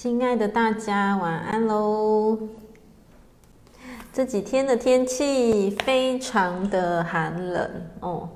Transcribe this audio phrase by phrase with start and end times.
[0.00, 2.38] 亲爱的大家，晚安喽！
[4.12, 8.28] 这几天的天气非常的寒冷哦，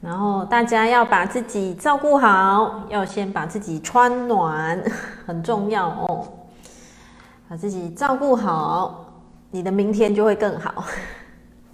[0.00, 4.80] 然后大家要把自己照顾好，要先把自己穿暖，
[5.26, 6.24] 很重要哦。
[7.48, 9.06] 把自己照顾好，
[9.50, 10.84] 你的明天就会更好。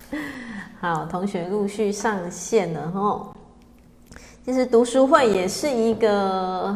[0.80, 3.28] 好，同学陆续上线了哦。
[4.42, 6.74] 其实读书会也是一个。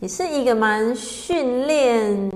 [0.00, 2.30] 也是一个蛮训练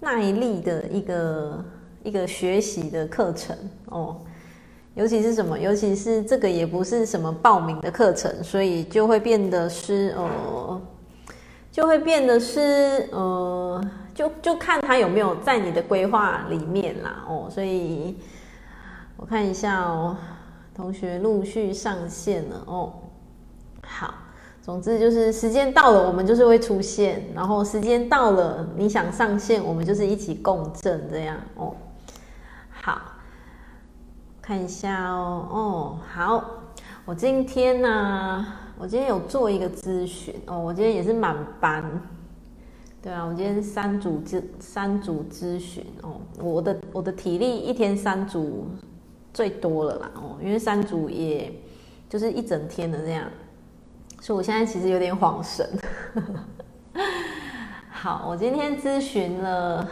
[0.00, 1.64] 耐力的一个
[2.02, 3.54] 一个学习的课程
[3.86, 4.16] 哦，
[4.94, 5.58] 尤其是什么？
[5.58, 10.80] 尤其是这个也不是什么报名的课程，所以就会变得是呃，
[11.70, 13.84] 就会变得是呃，
[14.14, 18.16] 就就看他有没有在你的规划里面啦哦，所以
[19.18, 20.16] 我看一下哦，
[20.74, 22.92] 同学陆续上线了哦，
[23.82, 24.14] 好。
[24.68, 31.74] 总之就是时间到了，我们就是会出现；然后时间到了，你想上线，我们就是一起共振这样哦。
[32.70, 33.00] 好，
[34.42, 36.44] 看一下哦哦，好，
[37.06, 38.44] 我今天呢、
[38.78, 41.82] 我今天有做一个咨询哦，我今天也是满班，
[43.00, 48.66] 对啊，我今天三组咨三组咨询哦，我的我的体力一天三组
[49.32, 51.50] 最多了啦哦，因为三组也
[52.06, 53.24] 就是一整天的这样。
[54.20, 55.68] 所以我现在其实有点恍神。
[57.90, 59.86] 好，我今天咨询了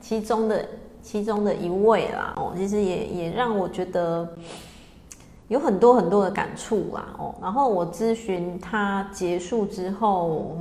[0.00, 0.64] 其中的
[1.02, 4.26] 其中的一位啦，哦，其实也也让我觉得
[5.48, 10.56] 有很多很多的感触啦，哦，然后我咨询他结束之后，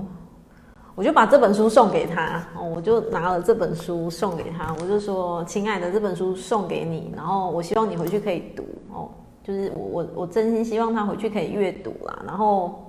[0.95, 9.09] 我就把这本书送给他，哦，我就拿了这本书送给他，我就说：“亲爱的，这本书送给你，然后我希望你回去可以读哦，
[9.41, 12.87] 就是我我我真心希望他回去可以阅读啦，然后。”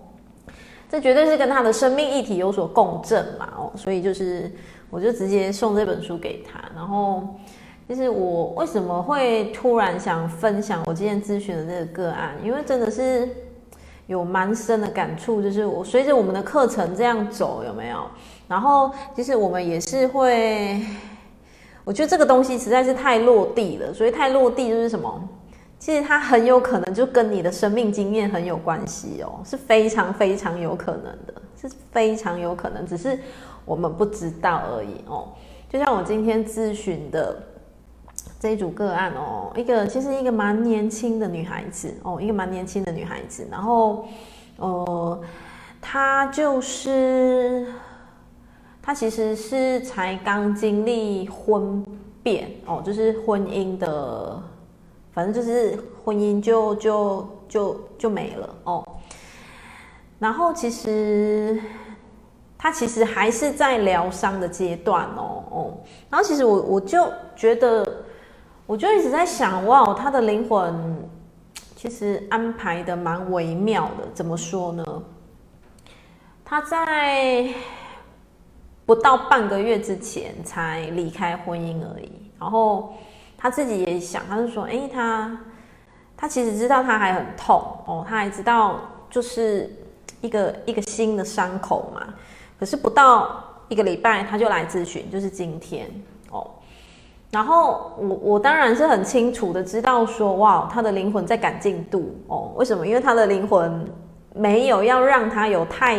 [0.93, 4.53] 这绝对是跟他的生命议题有所共振嘛，哦，所以就是
[4.91, 6.61] 我就直接送这本书给他。
[6.77, 7.27] 然后，
[7.89, 12.35] 其实我为什么会突然想分享我今天咨询的这个个案？
[12.45, 13.27] 因为真的是
[14.07, 18.05] 有蛮深的感触，就是我随着我们的课程这样走，有没有？
[18.47, 20.79] 然后，其实我们也是会，
[21.85, 25.27] 我觉得这个东西实在是太落地了，所以太落地就是什么？
[25.83, 33.19] 其实它很有可能就跟你的生命经验很有关系哦，是非常非常有可能的，是非常有可能，只是
[33.65, 35.31] 我们不知道而已哦。
[35.69, 37.37] 就像我今天咨询的
[38.39, 44.07] 这一组个案哦，一个其实一个蛮年轻的女孩子哦，一个蛮年轻的女孩子，然后
[44.59, 45.21] 呃，
[45.81, 47.67] 她就是
[48.81, 51.85] 她其实是才刚经历婚
[52.23, 54.41] 变哦，就是婚姻的。
[55.13, 58.83] 反正就是婚姻就就就就没了哦，
[60.19, 61.61] 然后其实
[62.57, 65.75] 他其实还是在疗伤的阶段哦哦，
[66.09, 67.07] 然后其实我我就
[67.37, 67.87] 觉得，
[68.65, 70.75] 我就一直在想哇，他的灵魂
[71.77, 75.03] 其实安排的蛮微妙的，怎么说呢？
[76.43, 77.47] 他在
[78.87, 82.95] 不到半个月之前才离开婚姻而已，然后。
[83.43, 85.37] 他自己也想，他就说：“哎，他
[86.17, 88.79] 他其实知道他还很痛哦，他还知道
[89.11, 89.69] 就是
[90.21, 92.15] 一个一个新的伤口嘛。
[92.57, 95.91] 可是不到一个礼拜，他就来咨询，就是今天
[96.31, 96.49] 哦。
[97.33, 102.53] 然后我我当然是很清楚的知道说，哇，他的灵魂在赶进度哦。
[102.55, 102.87] 为什么？
[102.87, 103.85] 因为他的灵魂
[104.33, 105.99] 没有要让他有太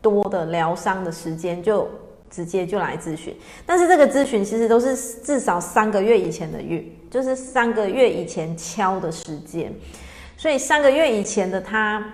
[0.00, 1.86] 多的疗伤的时间，就。”
[2.30, 3.34] 直接就来咨询，
[3.66, 9.74] 但是这个咨询其实都是至少三个月以前的月，就是三个月以前敲的时间，
[10.36, 12.04] 所以三个月以前的他，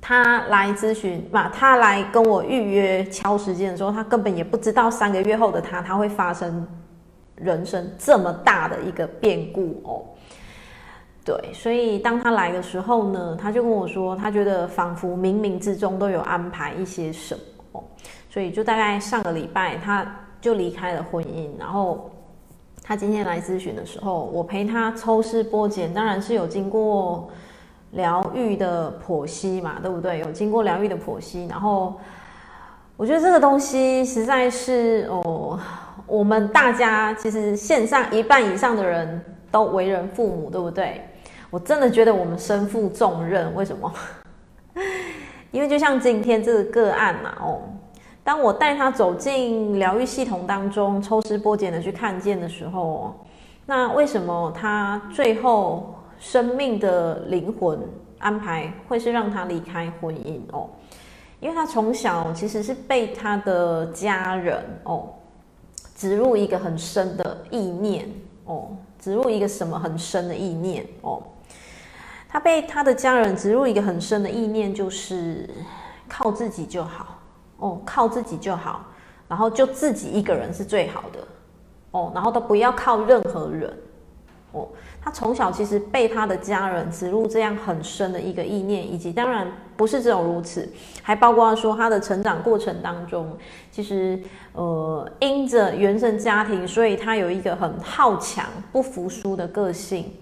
[0.00, 6.66] 他来咨询嘛，他来跟我预约敲时间的时候，他根本也不知道三个月后的他，他会发生
[7.36, 10.02] 人生这么大的一个变故哦。
[11.24, 17.40] 对，所以当他来的时候呢，他就跟我说，他觉得仿佛冥冥之中都有安排一些什么。
[18.30, 20.06] 所以就大概上个礼拜，他
[20.40, 21.48] 就离开了婚姻。
[21.58, 22.08] 然后
[22.80, 27.28] 他今天来咨询的时候，我陪他抽丝剥茧，当然是有经过
[27.90, 30.20] 疗愈的剖析嘛，对不对？
[30.20, 31.44] 有经过疗愈的剖析。
[31.48, 31.98] 然后
[32.96, 35.58] 我觉得这个东西实在是哦，
[36.06, 41.04] 我们大家其实线上一半以上的人都为人父母，对不对？
[41.50, 43.52] 我真的觉得我们身负重任。
[43.56, 43.92] 为什么？
[45.50, 47.62] 因为就像今天这个个案嘛，哦。
[48.22, 53.14] 当我带他走进疗愈系统当中，抽丝剥茧的去看见的时候，
[53.66, 57.80] 那为什么他最后生命的灵魂
[58.18, 60.68] 安排会是让他离开婚姻哦？
[61.40, 65.08] 因为他从小其实是被他的家人哦
[65.96, 68.06] 植入一个很深的意念
[68.44, 68.68] 哦，
[68.98, 71.22] 植入一个什么很深的意念哦，
[72.28, 75.48] 他被他的家人植入一个很深的意念，就是
[76.06, 77.18] 靠自己就好
[77.60, 78.84] 哦，靠自己就好，
[79.28, 81.20] 然后就自己一个人是最好的
[81.92, 83.72] 哦，然后都不要靠任何人
[84.52, 84.66] 哦。
[85.02, 90.68] 他从小其实被他的家人植入这样很深的一个意念，以及当然不是只有如此，
[91.02, 93.34] 还包括说他的成长过程当中，
[93.70, 94.20] 其实
[94.52, 100.12] 呃因着原生家庭，所以他有一个很好强、不服输的个性。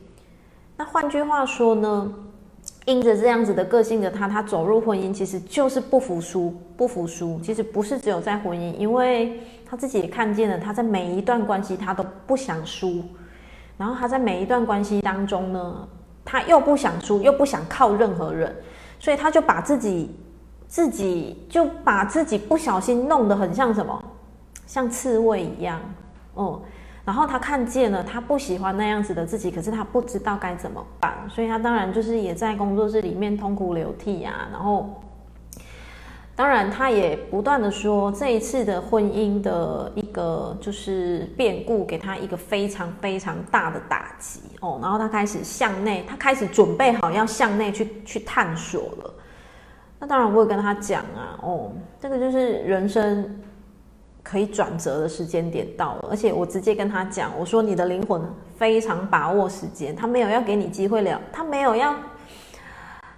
[0.76, 2.12] 那换句话说呢，
[2.88, 7.38] 因着这样子的个性的他，他走入婚姻其实就是不服输、不服输。
[7.42, 13.04] 其实不是只有在婚姻，因为他自己也看见了，他在每一段关系他都不想输。
[13.76, 15.86] 然后他在每一段关系当中呢，
[16.24, 18.56] 他又不想输，又不想靠任何人，
[18.98, 20.16] 所以他就把自己
[20.66, 24.02] 自己就把自己不小心弄得很像什么，
[24.66, 25.78] 像刺猬一样，
[26.32, 26.62] 哦、
[27.08, 35.00] 然后他看见了，他不喜欢那样子的自己，可是他不知道该怎么办，所以他当然就是也在工作室里面痛哭流涕啊，然后。
[36.36, 44.78] 当然，他也不断的说，这一次的婚姻的一个就是变故，给他一个非常非常大的打击哦。
[44.80, 49.14] 然后他开始向内，他开始准备好要向内去去探索了。
[49.98, 53.40] 那当然，我会跟他讲啊，哦，这个就是人生
[54.28, 58.20] 可以转折的时间点到了，而且我直接跟他讲，我说你的灵魂
[58.56, 61.94] 非常把握时间，他没有要给你机会了，他没有要。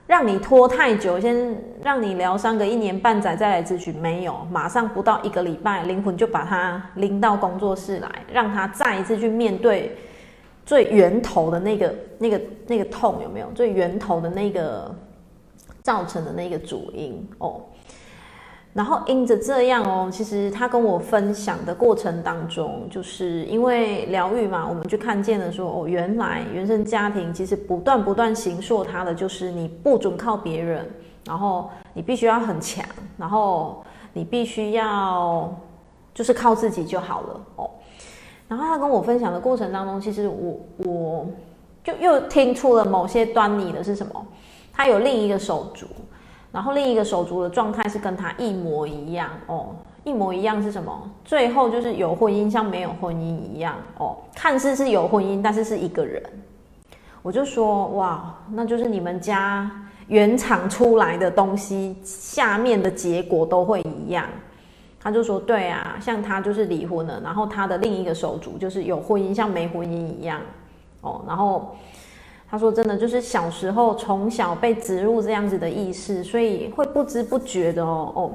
[0.06, 9.96] 让你拖太久，先让你疗伤个一年半载再来咨询，没有，马上不到一个礼拜，灵魂就把他拎到工作室来，让他再一次去面对
[10.66, 13.48] 最源头的那个、那个、那个痛，有没有？
[13.54, 14.92] 最源头的那个
[15.80, 17.60] 造成的那个主因哦。
[18.72, 30.88] 然后因着这样哦，其实他跟我分享的过程当中，就是因为疗愈嘛，我们就看见了说哦，原来原生家庭其实不断不断形塑他的，就是你不准靠别人，
[31.26, 32.84] 然后你必须要很强，
[33.16, 33.82] 然后
[34.12, 35.52] 你必须要
[36.14, 37.70] 就是靠自己就好了哦。
[38.46, 41.26] 然后他跟我分享的过程当中，其实我我
[41.82, 44.26] 就又听出了某些端倪的是什么？
[44.72, 45.86] 他有另一个手足。
[46.52, 49.68] 然后另一个手足的状态是跟他一模一样哦，
[50.02, 51.08] 一模一样是什么？
[51.24, 56.20] 最后就是有婚姻像没有婚姻一样哦，看似是有婚姻，但是是一个人。
[57.22, 59.70] 我就说哇，那就是你们家
[60.08, 64.26] 原厂出来的东西，下面的结果都会一样。
[64.98, 70.40] 他就说对啊，像他就是离婚了，然后他的另一个手足就是有婚姻像没婚姻一样
[71.02, 71.76] 哦，然后。
[72.50, 78.32] 他说：“真的，就是小时候从小被植入这样子的意识，所以会不知不觉的哦哦，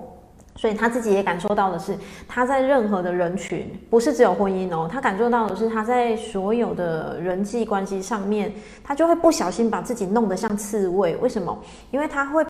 [0.55, 11.17] 所以他自己也感受到的是，他在任何的人群，不是只有婚姻哦，他感受到的是他在所有的人际关系上面，他就会不小心把自己弄得像刺猬。
[11.17, 11.57] 为什么？
[11.91, 12.41] 因为他会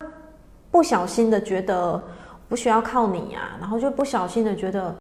[0.70, 2.00] 不小心的觉得
[2.48, 4.94] 不需要靠你啊，然后就不小心的觉得。”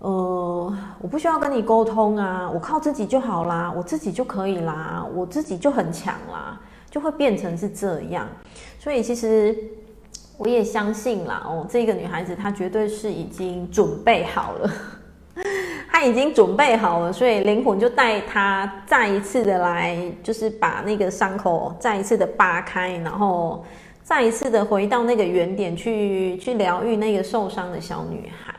[0.00, 6.58] 呃，我不需要跟你沟通啊，我靠自己就好啦，我自己就可以啦，我自己就很强啦，
[6.90, 8.26] 就会变成是这样。
[8.78, 9.54] 所以其实
[10.38, 14.70] 我也相信啦，哦，这个女孩子她绝对是已经准备好了，
[15.92, 23.62] 她已经准备好了，所以灵魂就带她再一次的来，就是把那个伤口再一次的扒开，然后
[24.02, 28.54] 再一次的回到那个原点去，去疗愈那个受伤的小女孩。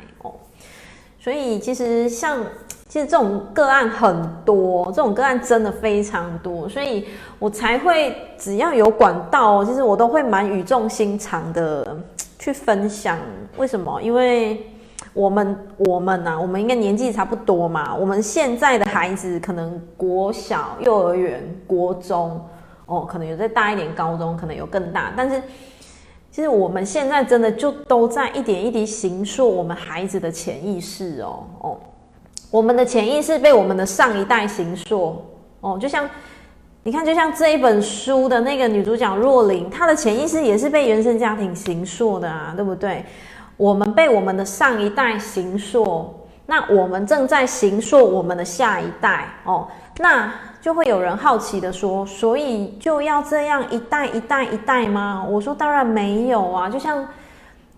[1.23, 2.39] 所以其实像
[2.87, 7.05] 其实这种个案很多，这种个案真的非常多，所以
[7.37, 11.95] 我才会只要有管道，其实我都会蛮语重心长的
[12.39, 13.19] 去分享。
[13.57, 14.01] 为什么？
[14.01, 14.65] 因为
[15.13, 17.95] 我们我们啊，我们应该年纪差不多嘛。
[17.95, 22.43] 我们现在的孩子可能国小、幼儿园、国中，
[22.87, 25.39] 哦，可能有再大一点，高中可能有更大，但是。
[26.31, 31.77] 其实我们现在真的就都在一点一滴形塑我们孩子的潜意识哦哦，
[32.49, 35.21] 我们的潜意识被我们的上一代形塑
[35.59, 36.09] 哦，就像
[36.83, 43.03] 你看，就像这一本书的那个女主角若琳，她的潜意识也是被原生家庭形塑的啊，对不对？
[43.57, 49.67] 我们被我们的上一代形塑，那我们正在形塑我们的下一代哦，
[49.99, 50.33] 那。
[50.61, 55.25] 就会有人好奇的说，所以就要这样一代一代一代吗？
[55.27, 57.07] 我说当然没有啊，就像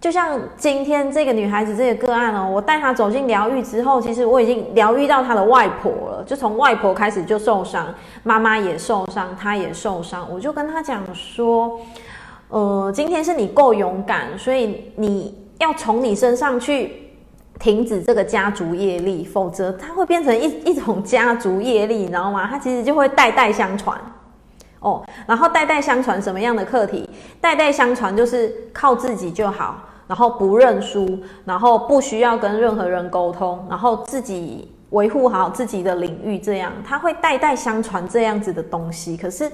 [0.01, 7.87] 就像今天这个女孩子这个个案哦，我带她走进疗愈之后，其实我已经疗愈到她的外婆了，就从外婆开始就受伤，
[8.21, 11.79] 妈妈也受伤，她也受伤，我就跟她讲说，
[12.49, 17.02] 呃，今天是你够勇敢，所以你要从你身上去
[17.63, 22.45] 停止这个家族业力，否则它会变成一 一种家族业力，你知道吗？
[22.45, 23.97] 它其实就会代代相传。
[24.81, 27.09] 哦，然后代代相传什么样的课题？
[27.39, 31.07] 代代相传就是靠自己就好，然后不认输，
[31.45, 39.15] 然后不需要跟任何人沟通，然后自己维护好自己的领域，这样它会代代相传这样子的东西。
[39.15, 39.49] 可是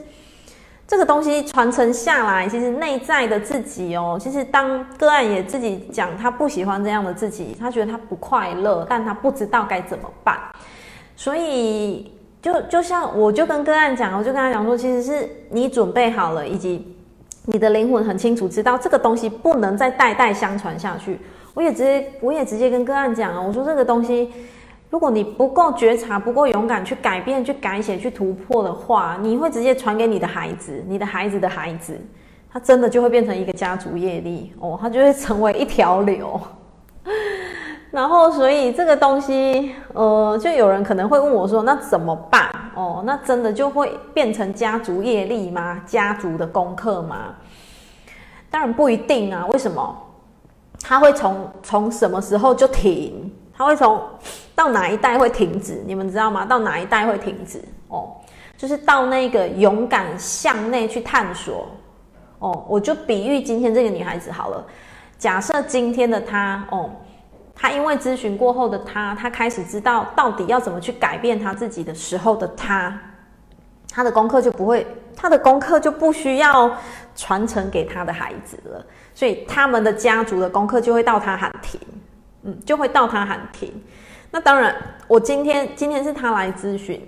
[0.89, 10.38] 这个东西传承下来，其实内在的自己哦，其实当个案也自己讲，他不喜欢这样的自己，他觉得他不快乐，但他不知道该怎么办，
[11.15, 12.12] 所以。
[12.41, 16.96] 就就像我就跟个案讲，我就跟他讲说，其实是你准备好了，以及
[17.48, 21.19] 你的灵魂很清楚知道这个东西不能再代代相传下去。
[21.53, 24.31] 我也直接我也直接跟个案讲啊，我说这个东西，
[24.89, 32.00] 如果你不够觉察、不够勇敢去改变、去改写、去突破的话，你会直接传给你的孩子，你的孩子的孩子，
[32.51, 36.39] 他真的就会变成一个家族业力哦，他就会成为一条流。
[37.91, 42.50] 然后，所以这个东西，呃，就有人可能会问我说：“那怎么办？
[42.75, 45.81] 哦，那真的就会变成家族业力吗？
[45.88, 47.34] 家族的功课吗？”
[48.51, 49.46] 当然不一定啊。
[49.51, 49.98] 为什么？
[50.84, 53.31] 他会从从什么时候就停？
[53.59, 54.01] 他会从
[54.55, 55.83] 到哪一代会停止？
[55.85, 56.45] 你们知道吗？
[56.45, 57.61] 到哪一代会停止？
[57.89, 58.15] 哦，
[58.57, 61.67] 就是到那个勇敢向内去探索。
[62.39, 64.65] 哦，我就比喻今天这个女孩子好了。
[65.17, 66.89] 假设今天的她，哦。
[67.53, 72.97] 她因为咨询过后的她，她开始知道到底要怎么去改变她自己的时候的她，
[73.91, 76.71] 她的功课就不会，她的功课就不需要
[77.17, 81.77] 传承给她的孩子了，所以他们的家族的功课就会到她喊停，
[82.43, 83.72] 嗯，就会到他喊停。
[84.31, 84.75] 那当然，
[85.08, 87.01] 我今天今天是他来咨询，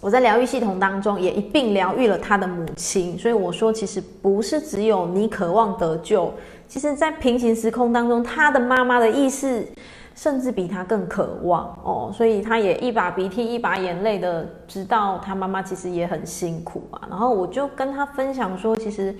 [0.00, 6.32] 我在疗愈系统当中也一并疗愈了他的母亲，所以我说，其实不是只有你渴望得救。
[6.68, 9.66] 其实，在平行时空当中，他的妈妈的意识
[10.14, 17.00] 甚至比他更渴望哦，所以他也一把鼻涕一把眼泪的知道他妈妈其实也很辛苦啊。
[17.10, 19.14] 然后我就跟他分享说，其实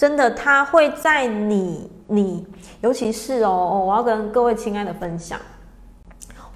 [0.00, 2.46] 真的他会在你你，
[2.80, 5.38] 尤其是哦哦，我要跟各位亲爱的分享，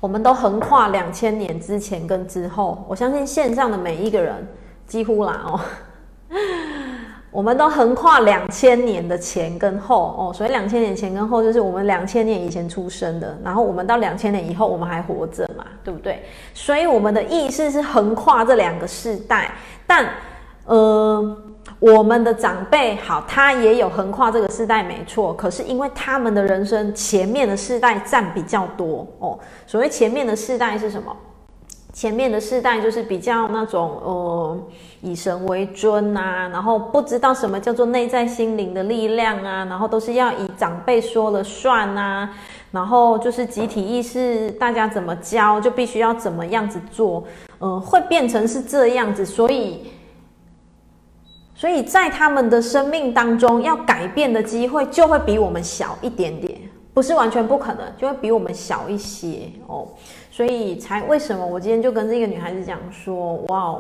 [0.01, 4.35] 我们都横跨两千年之前跟之后，我相信线上的每一个人
[4.87, 5.61] 几乎啦哦。
[7.31, 16.25] 我们都横跨两千年的前跟后哦，所以两千年前跟后就是我们两千年以前出生的，然后我们到两千年以后我们还活着嘛，对不对？
[16.55, 19.51] 所以我们的意识是横跨这两个世代，
[19.87, 20.09] 但
[20.65, 21.37] 呃，
[21.81, 31.14] 我们的长辈好，他也有横跨这个世代没错，可是因为他们的人生前面的世代占比较多哦，所谓前面的世代是什么？
[31.93, 34.59] 前面的世代就是比较那种呃
[35.00, 42.28] 以神为尊啊，然后不知道什么叫做内在心灵的力量啊，然后都是要以长辈说了算啊，
[42.73, 47.23] 然后就是集体意识，大家怎么教就必须要怎么样子做，
[47.61, 49.88] 呃，会变成是这样子，所以
[51.54, 56.58] 所以在他们的生命当中要改变的机会就会比我们小一点点，
[56.92, 59.87] 不是完全不可能，就会比我们小一些哦。
[60.30, 63.76] 所以才为什么我今天就跟这个女孩子讲说，哇，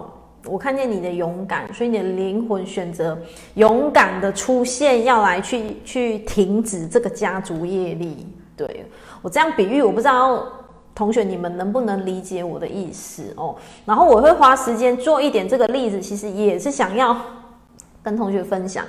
[0.46, 3.18] 我看见你的勇敢，所以你的灵魂选择
[3.54, 8.28] 勇敢的出现，要来去去停止这个家族业力。
[8.56, 8.86] 对，
[9.20, 10.46] 我这样比喻，我不知道
[10.94, 13.56] 同学你们能不能理解我的意思哦。
[13.84, 17.16] 然后我会花时间做一点这个例子，其实也是想要
[18.04, 18.84] 跟同学分享，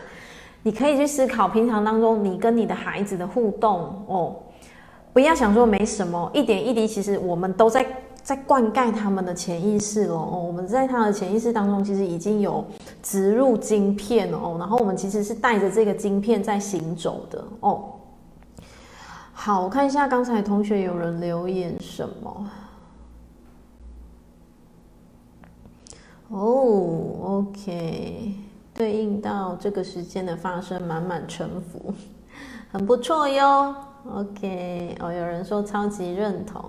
[0.61, 4.35] 你可以去思考平常当中你跟你的孩子的互动哦。
[5.13, 7.85] 不要想说没什么，一点一滴，其实我们都在
[8.21, 10.43] 在灌溉他们的潜意识哦。
[10.45, 12.65] 我们在他的潜意识当中，其实已经有
[13.01, 14.57] 植入晶片哦。
[14.59, 17.91] 然后我们其实是带着这个晶片在行走的哦。
[19.31, 22.49] 好，我看一下刚才同学有人留言什么。
[26.29, 28.33] 哦，OK，
[28.75, 31.93] 对应到这个时间的发生，满满臣服，
[32.73, 33.73] 很不错哟。
[34.13, 36.61] OK，哦，有人说超级认同，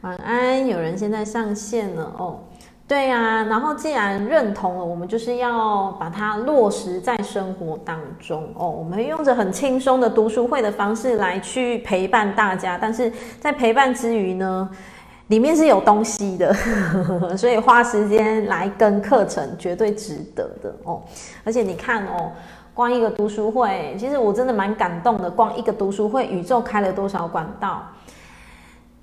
[0.00, 0.66] 晚安。
[0.66, 2.40] 有人现在上线了哦，
[2.88, 3.44] 对呀、啊。
[3.44, 8.68] 然后既然认同了，我们就是要把它落实在生活当中哦。
[8.68, 14.68] 我们用着很轻松的读书会的方式来去陪伴大家，但是在陪伴之余呢，
[15.28, 16.54] 里面是有东西的，
[17.36, 21.02] 所以花时间来跟课程绝对值得的哦。
[21.44, 22.32] 而且你看哦。
[22.76, 25.30] 光一个读书会，其实我真的蛮感动的。
[25.30, 27.80] 光一个读书会，宇宙开了多少管道？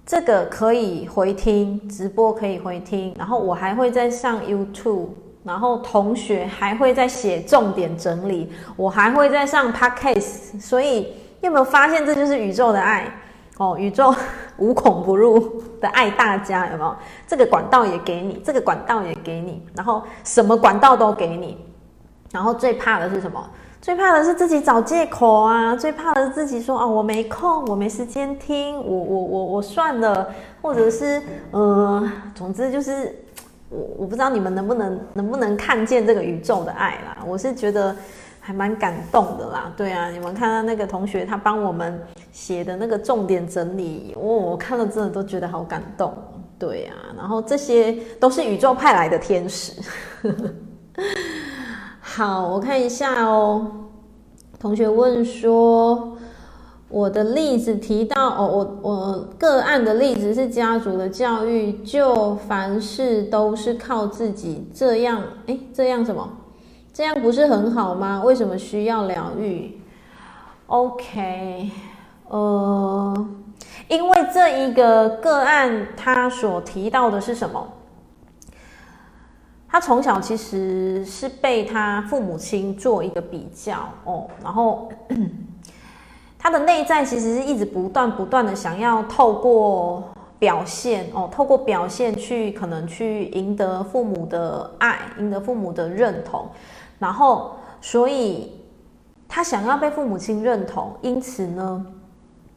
[0.06, 3.16] 这个可以回听直播，可以回听。
[3.18, 5.08] 然后我还会再上 YouTube
[5.46, 11.08] 然后同学还会在写重点整理，我还会在上 podcast，所以
[11.40, 13.10] 你有没有发现这就是宇宙的爱
[13.62, 13.78] 哦？
[13.78, 14.14] 宇宙
[14.58, 16.96] 无孔不入的爱大家，有没有？
[17.28, 21.58] 这个管道也给你，这个管道也给你，然后什么管道都给你，
[22.32, 23.44] 然后最怕的是什么？
[23.82, 25.76] 最怕的是自己找借口啊！
[25.76, 30.30] 最怕的是自己说啊，我没空，我没时间听，我我我我算了，
[30.62, 33.16] 或者是呃，总之就是
[33.70, 37.18] 我我不知道你们能不能能不能看见这个宇宙的爱啦。
[37.26, 37.96] 我是觉得
[38.42, 39.72] 还蛮感动的啦。
[39.78, 46.12] 对啊，你们看到那个同学他帮我们写的那个重点整理，我我看了真的都觉得好感动。
[46.58, 49.74] 对啊，然后这些都是宇宙派来的天使。
[52.02, 53.68] 好，我看一下哦。
[54.60, 56.16] 同学问说，
[56.88, 66.30] 我的例子提到哦，我我个案的例子是家族的教育，就凡事都是靠自己，这样诶，这样什么？
[66.94, 68.22] 这样不是很好吗？
[68.24, 69.80] 为什么需要疗愈
[70.68, 71.70] ？OK，
[72.28, 73.28] 呃，
[73.88, 77.68] 因为这一个个案，他所提到的是什么？
[79.70, 84.92] 他从小其实是被他父母亲做一个比较哦，然后
[86.38, 90.04] 他的内在其实是一直不断不断的想要透过
[90.38, 96.50] 表现哦，透过表现去可能去赢得父母的爱，赢得父母的认同，
[97.02, 98.62] 然后所以
[99.28, 101.86] 他想要被父母亲认同，因此呢，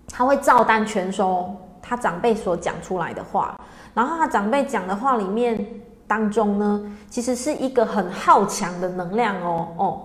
[0.07, 3.59] 他会照单全收他长辈所讲出来的话，
[3.95, 5.67] 然后他长辈讲的话里面。
[6.07, 10.03] 当中呢，其实是一个很好强的能量哦哦，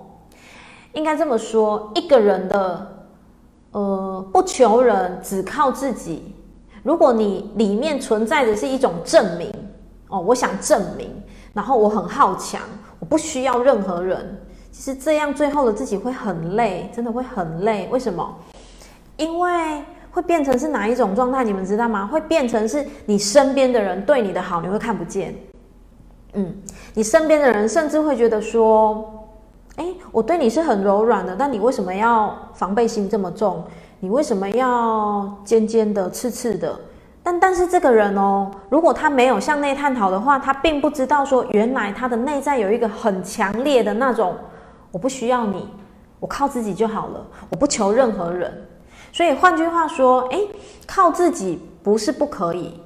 [0.93, 2.87] 应该这么说，一个人的
[3.71, 6.33] 呃不求人，只靠自己。
[6.83, 9.53] 如果你里面存在的是一种证明
[10.07, 11.21] 哦，我想证明，
[11.53, 12.61] 然后我很好强，
[13.09, 14.39] 不需要任何人。
[14.71, 17.89] 其实这样最后的自己会很累，真的会很累。
[17.91, 18.33] 为什么？
[19.17, 21.43] 因为会变成是哪一种状态？
[21.43, 22.05] 你们知道吗？
[22.07, 25.35] 会变成是你身边的人对你的好，你会看不见。
[26.33, 26.55] 嗯，
[26.93, 29.27] 你身边的人甚至会觉得说，
[29.75, 33.63] 哎，我对你是很柔软的，但你为什么要防备心这么重？
[33.99, 36.79] 你为什么要尖尖的、刺刺的？
[37.29, 44.35] 但但是这个人哦，如果他没有向内探讨的话，他并不知道说，原来他的内在有一个很强烈的那种，
[44.91, 45.69] 我不需要你，
[46.19, 48.51] 我靠自己就好了，我不求任何人。
[49.11, 50.39] 所以换句话说，哎，
[50.87, 52.79] 靠自己不是不可以。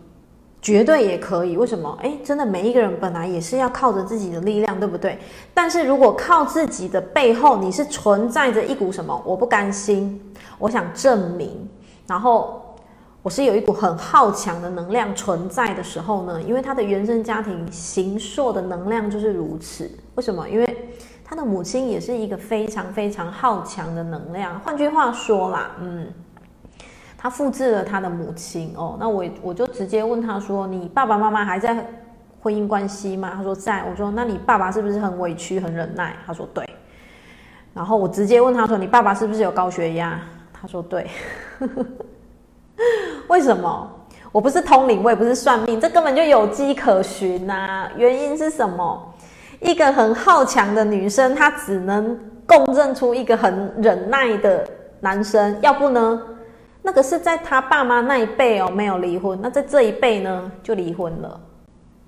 [0.61, 1.97] 绝对也可以，为什么？
[2.01, 5.19] 诶，真的每一个人本来也是要靠着自己的力量，对不对？
[5.53, 9.21] 但是如果靠自己的背后，你是存在着一股什么？
[9.25, 10.21] 我不甘心，
[10.57, 11.69] 我想证明，
[12.07, 12.62] 然后
[13.23, 16.41] 我是有一股很好强的能量存在的时候呢？
[16.41, 19.89] 因为他的原生家庭形硕的能量就是如此。
[20.15, 20.47] 为什么？
[20.49, 20.91] 因为
[21.23, 24.59] 他的母亲也是一个非常非常好强的能量。
[24.59, 26.05] 换句话说啦，嗯。
[27.17, 31.73] 他复制了他的母亲哦，那我我就直接问他说：“你爸爸妈妈还在
[32.41, 33.85] 婚姻关系吗？”他说在。
[33.89, 36.69] 我说：“那你爸爸是不是很委屈、很忍耐？”他说对。
[37.73, 40.19] 然后我直接问他说：“你爸爸是不是有高血压？”
[40.51, 41.09] 他说对。
[43.27, 43.89] 为什么？
[44.31, 47.89] 我不是通灵，我也不是算命，这根本就有迹可循呐。
[47.95, 49.13] 原因是什么？
[49.59, 54.67] 一个很好强的女生，她只能共振出一个很忍耐的
[54.99, 56.21] 男生，要不呢？
[56.81, 59.39] 那个是在他爸妈那一辈哦，没有离婚。
[59.41, 61.39] 那在这一辈呢，就离婚了，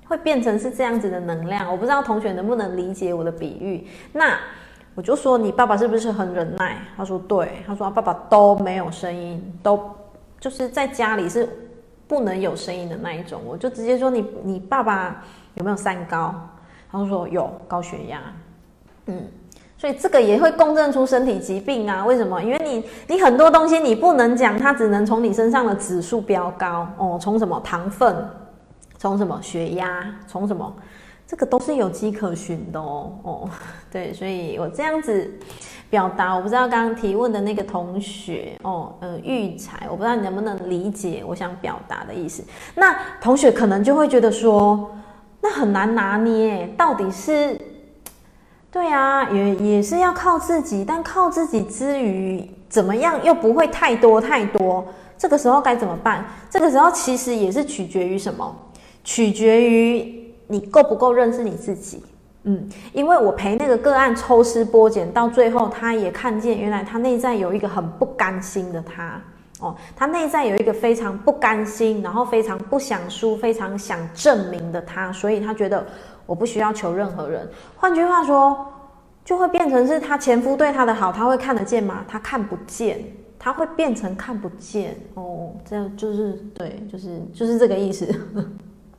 [0.05, 1.71] 会变成是这样子的能量。
[1.71, 3.87] 我不知道同学能不能理解我的比喻。
[4.11, 4.37] 那
[4.93, 6.75] 我就说，你爸爸是不是很忍耐？
[6.97, 7.63] 他说对。
[7.65, 9.79] 他说爸爸都没有声音，都
[10.45, 11.49] 就是在家里是
[12.07, 13.41] 不能有声音的那一种。
[13.43, 16.35] 我就直接说，你你爸爸有没有三高？
[16.91, 18.21] 他就说有高血压。
[19.07, 19.27] 嗯。
[19.75, 22.05] 所以这个也会共振出身体疾病啊？
[22.05, 22.39] 为什么？
[22.43, 28.15] 因为你你很多东西你不能讲，它只能从你身上的指数飙高哦，从什么糖分，
[28.99, 30.71] 从什么血压，从什么，
[31.25, 33.49] 这个都是有迹可循的哦哦。
[33.91, 35.27] 对，所以我这样子
[35.95, 42.43] 表达，我不知道刚刚提问的那个同学哦，呃，育才，我不知道你能不能理解我想表达的意思。
[42.75, 44.91] 那同学可能就会觉得说，
[45.39, 47.57] 那很难拿捏，到底是。
[48.69, 54.85] 对啊，也也是要靠自己，但靠自己之余，怎么样又不会太多太多？
[55.17, 56.25] 这个时候该怎么办？
[56.49, 58.53] 这个时候其实也是取决于什么？
[59.05, 62.03] 取决于你够不够认识你自己。
[62.45, 69.21] 嗯，因为我陪那个个案抽丝剥茧，到最后他也看见，原来他内在有一个很不甘心的他。
[69.59, 75.85] 哦，他内在有一个非常不甘心，然后非常不想输，非常想证明的他，所以他觉得。
[76.27, 77.47] 我不需要求任何人。
[77.75, 78.65] 换句话说，
[79.23, 82.03] 就会变成是他前夫对他的好，他会看得见吗？
[82.07, 82.99] 他看不见，
[83.37, 85.51] 他会变成看不见哦。
[85.63, 88.11] 这样就是对，就是就是这个意思。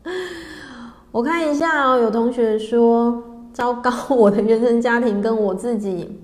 [1.11, 3.21] 我看一下哦，有同学说，
[3.57, 6.21] 糟糕，我的原生家庭跟我自己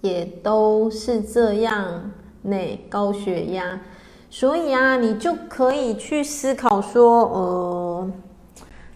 [0.00, 2.10] 也都是这样，
[2.42, 3.80] 那高血压。
[4.28, 8.10] 所以啊，你就可以去思考说，呃，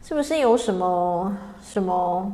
[0.03, 2.33] 是不是有什么什么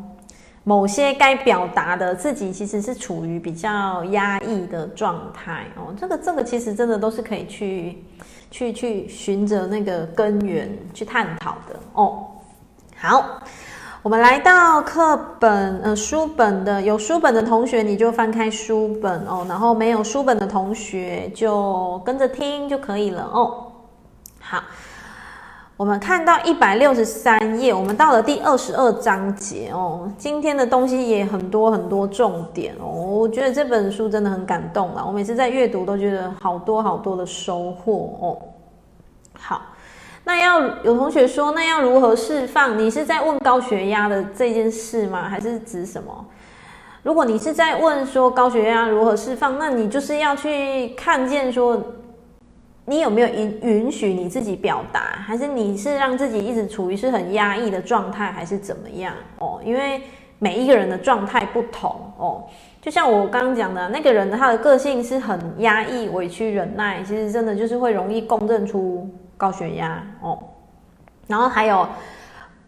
[0.64, 5.94] 某些该表达的自己其实是处于比较压抑的状态哦。
[6.00, 8.02] 这个这个其实真的都是可以去
[8.50, 12.24] 去去寻着那个根源去探讨的哦。
[12.96, 13.42] 好。
[14.06, 23.66] 我们来到课本，呃，书本的有书本的同学，你就翻开书本哦，然后没有书本的同学就跟着听就可以了哦。
[24.38, 24.62] 好，
[25.76, 30.08] 我们看到一百六十三页，我们到了第二十二章节哦。
[30.16, 38.38] 今天的东西也很多很多重点哦，我觉得这本书真的很感动了，我每次在阅读都觉得好多好多的收获哦。
[39.36, 39.62] 好。
[40.26, 42.76] 那要有同学说，那要如何释放？
[42.76, 45.28] 你是在问高血压的这件事吗？
[45.28, 46.26] 还是指什么？
[47.04, 51.80] 如果你是在问说高血压如何释放，那你就是要去看见说，
[52.86, 59.14] 你有没有允允许你自己表达，还是你是让自己一直处于是很压抑的状态，还是怎么样？
[59.38, 60.02] 哦，因为
[60.40, 62.42] 每一个人的状态不同哦。
[62.82, 69.08] 就像我刚刚讲的，那个人他的个性是很压抑、委屈、忍耐，其实真的就是会容易共振出。
[69.36, 70.38] 高血压哦，
[71.26, 71.86] 然后还有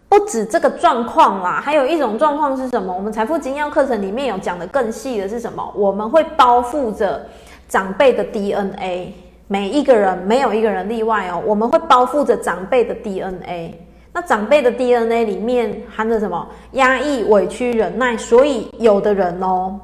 [0.08, 2.92] 不止这个状况啦，还有一种状况是什么？
[2.94, 5.72] 我们财富精要课程里面有讲的更细的是什么？
[5.74, 7.26] 我们会包覆着
[7.68, 9.12] 长辈的 DNA，
[9.46, 11.42] 每一个人没有一个人例外哦。
[11.44, 13.74] 我们会包覆着长辈的 DNA，
[14.12, 16.46] 那长辈的 DNA 里面含着什么？
[16.72, 18.16] 压抑、委屈、忍耐。
[18.16, 19.78] 所以有的人哦，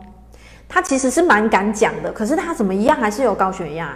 [0.69, 3.95] 他其实是蛮敢讲的，可是他怎么一样还是有高血压？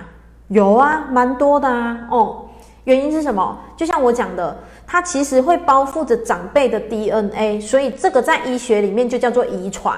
[0.49, 2.45] 有啊，蛮多的啊，哦。
[2.89, 3.59] 原因是什么？
[3.77, 9.95] 就像我讲的，它其实会包覆着长辈的 DNA，所以这个在医学里面就叫做遗传。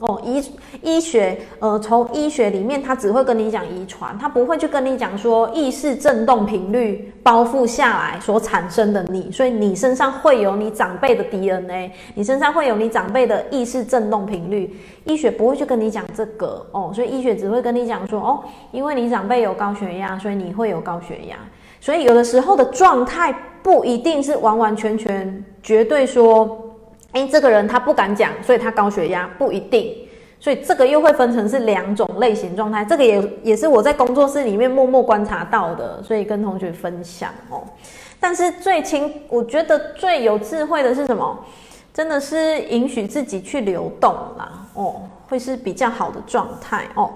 [0.00, 0.44] 哦，医
[0.82, 14.78] 医学，呃，从医学里面，它只会跟你讲遗传，它不会去跟你讲说意识振动频率包覆下来所产生的你，所以你身上会有你长辈的 DNA，你身上会有你长辈的意识振动频率。
[15.04, 21.36] 医学不会去跟你讲这个哦，所以医学只会跟你讲说，哦，因为你长辈有高血压，所以你会有高血压。
[21.84, 23.30] 所以有的时候的状态
[23.62, 26.58] 不一定是完完全全绝对说，
[27.12, 29.94] 诶，这个人他不敢讲，所以他高血压不一定。
[30.40, 37.62] 所以这个又会分成是两种类型状态，这个也也是我在工作室里面默默观察到的，所以跟同学分享哦。
[38.18, 41.38] 但是最轻，我觉得最有智慧的是什么？
[41.92, 47.10] 真的是允许自己去流动啦，哦，会是比较好的状态哦。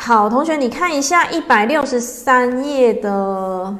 [0.00, 3.76] 好，同学，你看一下一百六十三页的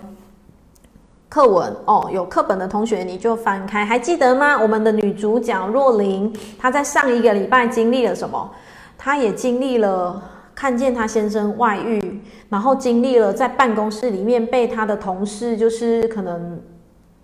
[1.28, 2.10] 课文哦。
[2.12, 4.58] 有课本的同学你就翻开，还记得吗？
[4.60, 8.50] 我们的女主角若琳，她在上一个礼拜经历了什么？
[8.98, 10.20] 她也经历了
[10.56, 16.60] 看见她先生外遇，然后经历了在办公室里面被她的同事就是可能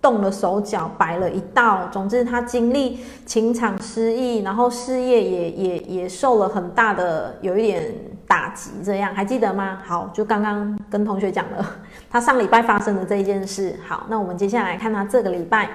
[0.01, 1.89] 动了手脚，摆了一道。
[1.91, 7.93] 总之，她经历情场失意，然后事业也也也受了很大的有一点。
[8.27, 9.79] 打击这样还记得吗？
[9.85, 11.65] 好，就刚刚跟同学讲了，
[12.09, 13.79] 他上礼拜发生的这一件事。
[13.87, 15.69] 好，那我们接下来看他这个礼拜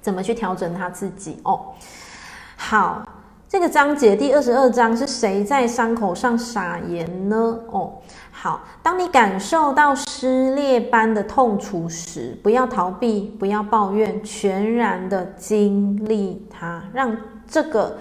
[0.00, 1.60] 怎么去调整他自己哦。
[2.56, 3.06] 好，
[3.48, 7.58] 这个章节第二十二章是谁在伤口上撒盐呢？
[7.70, 7.92] 哦，
[8.30, 17.14] 好，当你感受到撕裂般的痛楚时，不要逃避，不要抱怨，全然的经历它，让
[17.46, 17.98] 这个。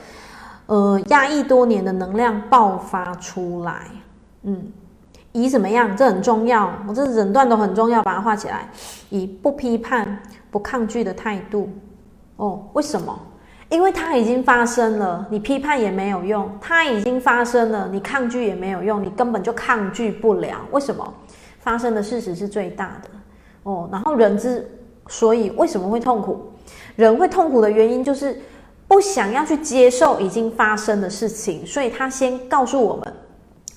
[0.72, 3.88] 呃，压抑多年的能量爆发出来，
[4.44, 4.72] 嗯，
[5.34, 5.94] 以怎么样？
[5.98, 8.70] 这很重要，我这整段都很重要，把它画起来。
[9.10, 10.18] 以不批判、
[10.50, 11.70] 不抗拒的态度。
[12.38, 13.20] 哦，为什么？
[13.68, 16.50] 因为它已经发生了，你批判也没有用。
[16.62, 20.56] 它已经发生了，你抗拒也没有用，你根本就抗拒不了。
[20.72, 21.14] 为什么？
[21.60, 23.10] 发生的事实是最大的。
[23.64, 24.66] 哦，然后人之
[25.10, 26.50] 所以为什么会痛苦？
[26.96, 28.40] 人会痛苦的原因就是。
[28.92, 33.14] 不想要去接受已经发生的事情，所以他先告诉我们，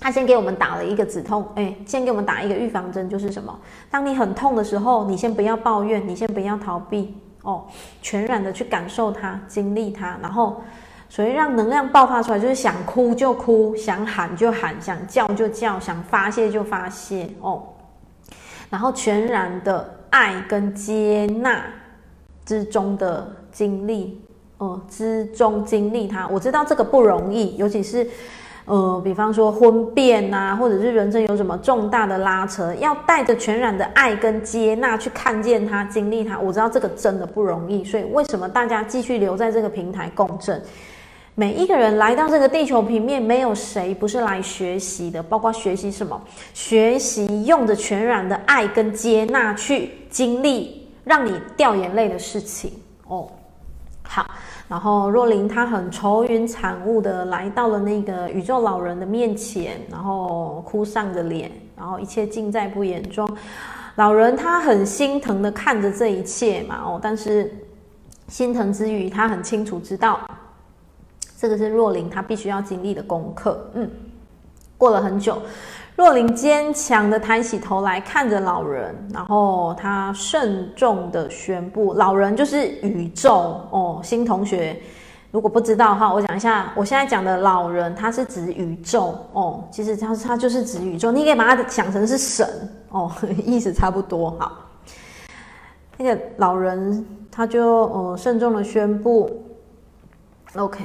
[0.00, 3.56] 他先给我们打了一个止痛，哎，先给我们打一个预防针，就是什么？
[3.88, 7.62] 当你很痛的时候，你先不要抱怨，你先不要逃避，哦，
[8.02, 10.60] 全然的去感受它，经历它，然后，
[11.08, 17.62] 所以让能量爆发出来，就是想哭就哭，想喊就喊，想叫就叫，想发泄就发泄，哦，
[18.68, 21.64] 然后全然的爱跟接纳。
[22.46, 24.20] 之中的经历，
[24.58, 26.28] 呃，之中经历它。
[26.28, 28.06] 我知道这个不容易，尤其是。
[28.66, 36.38] 呃，比方说婚变啊，或者是人生有什么重大的拉扯，要带着全然的爱跟接纳去看见它、经历它。
[36.38, 40.62] 我知道这个真的不容易，所以为什么大家继续留在这个平台共振？
[41.34, 46.18] 每一个人来到这个地球平面，没有谁不是来学习的，包括学习什么？
[46.54, 52.72] 学习用着全然的爱跟接纳去经历让你掉眼泪的事情
[53.08, 53.28] 哦。
[54.14, 54.30] 好。
[54.68, 63.28] 然后若琳她很愁云惨雾的来到了那个宇宙老人的面前，然后哭丧着脸，然后一切尽在不言中。
[63.96, 67.52] 老人他很心疼的看着这一切嘛，哦，但是
[68.26, 70.18] 心疼之余，他很清楚知道，
[71.38, 73.70] 这个是若琳他必须要经历的功课。
[73.74, 73.88] 嗯，
[74.76, 75.40] 过了很久。
[75.96, 84.76] 若琳坚强的抬起头来看着老人，然后他慎重的宣布：“老人就是宇宙哦。”新同学，
[85.30, 89.62] 如果不知道的话，我讲一下，我现在讲的老人，他是指宇宙哦。
[89.70, 92.44] 其实他他就是指宇宙，你可以把它想成是神
[92.90, 93.08] 哦，
[93.46, 94.32] 意思差不多。
[94.40, 94.52] 好，
[95.96, 99.30] 那个老人他就呃慎重的宣布
[100.56, 100.84] ：“OK，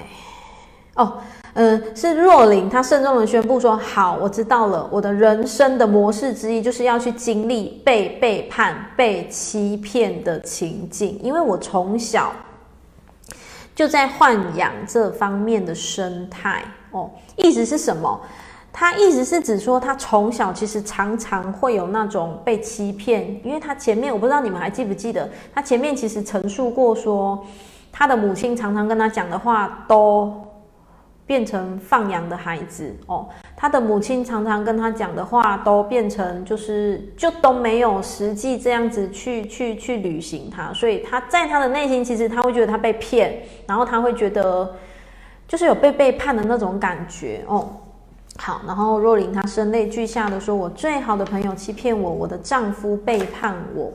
[0.97, 1.17] 哦。”
[1.53, 4.87] 嗯，是若琳，她慎重的宣布说：“好，我知道了。
[4.91, 12.31] 我的人生的模式之一，就是要去经历被背叛、被欺骗的情境，因为我从小
[13.75, 16.63] 就在豢养这方面的生态。
[16.91, 18.21] 哦，意思是什么？
[18.71, 27.43] 他意思是指说，他从小其实常常会有那种被欺骗，因为他前面我不知道你们还记不记得，他前面其实陈述过说，
[27.91, 30.31] 他的母亲常常跟他讲的话都。”
[31.29, 44.73] 变成放羊的孩子哦，他的母亲常常跟他讲的话都变成就是就都没有实际这样子去去去履行他，所以他在他的内心其实他会觉得他被骗，然后他会觉得
[45.47, 47.69] 就是有被背叛的那种感觉哦。
[48.37, 53.93] 好，然后若琳她声泪俱下的说：“我最好的朋友欺骗我，我的丈夫背叛我。”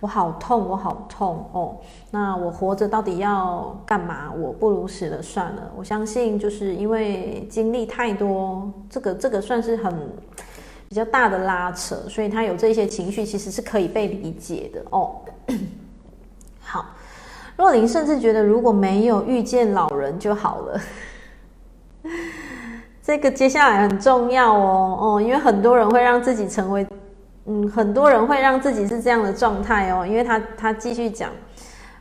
[0.00, 1.76] 我好痛，我好痛哦！
[2.10, 4.30] 那我活着到底要干嘛？
[4.30, 5.62] 我不如死了算了。
[5.74, 9.92] 我相信，就是因为经历太多，这个这个算是很
[10.86, 15.16] 比较大的拉扯，所以他有这些情绪，其实是可以被理解的哦。
[16.60, 16.84] 好，
[17.56, 20.80] 若琳甚至觉得，如果没有遇见老人就好了。
[23.02, 26.86] 这个接下来很重要哦哦，因为很多人会让自己成为。
[27.48, 31.30] 嗯，很多人会让自己是这样的状态哦，因为他他继续讲，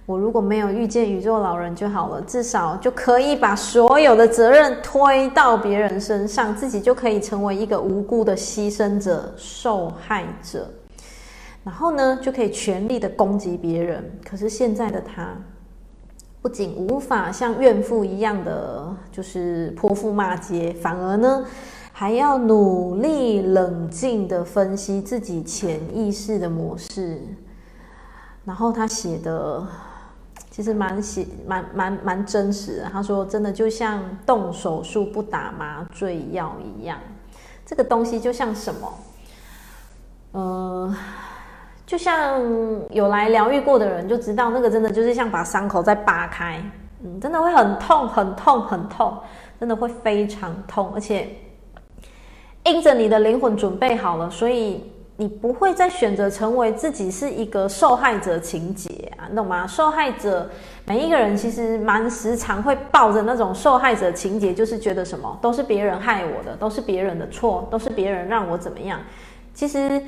[0.08, 10.67] 我如果没有遇见宇宙老人就好了，至少就可以把所有的责任推到别人身上，自己就可以成为一个无辜的牺牲者、受害者，
[11.63, 14.03] 然后呢，就可以全力的攻击别人。
[14.27, 15.31] 可是现在的他，
[16.41, 21.45] 不仅无法像怨妇一样的就是泼妇骂街，反而呢。
[21.97, 27.21] 还要努力冷静地分析自己潜意识的模式，
[28.43, 29.65] 然后他写的
[30.51, 32.89] 其实蛮写蛮蛮蛮真实的。
[32.91, 36.99] 他说：“真的就像动手术不打麻醉药一样，
[37.65, 38.93] 这个东西就像什么？
[40.34, 40.93] 呃，
[41.86, 42.41] 就像
[42.89, 46.62] 有来疗愈过的人就知道，那个真的就是像把伤口再扒开，
[47.05, 49.17] 嗯，真的会很痛很痛很痛，
[49.58, 51.34] 真的会非常痛，而且。”
[52.65, 54.84] 因着你的灵魂准备好了，所以
[55.17, 59.67] 你不会再选择成为自己是一个受害者情节啊，你懂吗？
[59.67, 60.49] 受害者
[60.86, 68.99] 每一个人其实蛮时常会抱着那种受害者情节，就是觉得什么都是别人害我的，都是别人的错，都是别人让我怎么样。
[69.54, 70.01] 其实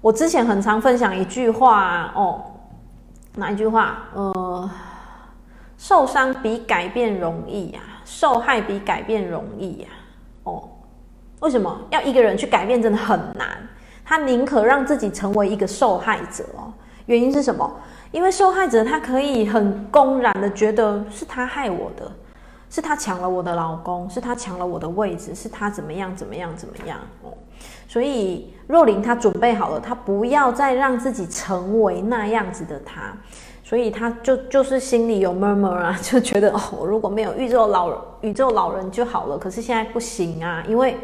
[0.00, 2.42] 我之前很常分享一句话哦，
[3.36, 4.08] 哪一句话？
[4.14, 4.70] 呃，
[5.78, 9.88] 受伤比改变容易啊，受害比改变容易呀，
[10.42, 10.68] 哦。
[11.40, 13.48] 为什么要一个人去改变真的很难？
[14.04, 16.72] 他宁可让自己成为一个受害者哦。
[17.06, 17.70] 原因是什么？
[18.12, 22.10] 因为受害者他可以很公然的觉得是他害我的，
[22.68, 27.32] 是他抢了我的老公，是他抢了我的位置，是他怎么样怎么样怎么样哦。
[27.86, 33.12] 所以若琳她准备好了，她不要再让自己成为那样子的他，
[33.62, 39.38] 所以她就就是心里有 murmur 啊， 就觉得哦，如果没有宇宙老宇宙老人就好了。
[39.38, 40.98] 可是现在不行啊，因为。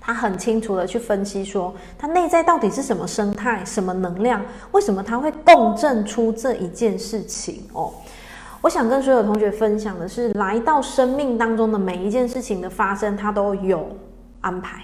[0.00, 7.92] 他很清楚的去分析说，他内在到底是什么生态、什么能量，为什么他会共振出这一件事情哦？
[8.62, 13.88] 我想跟所有同学分享的是，来到生命当中的每一件事情的发生，他都有
[14.40, 14.82] 安排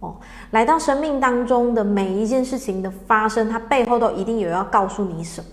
[0.00, 0.16] 哦。
[0.52, 5.46] 来到生命当中的每一件事情的发生，它背后都一定有要告诉你什么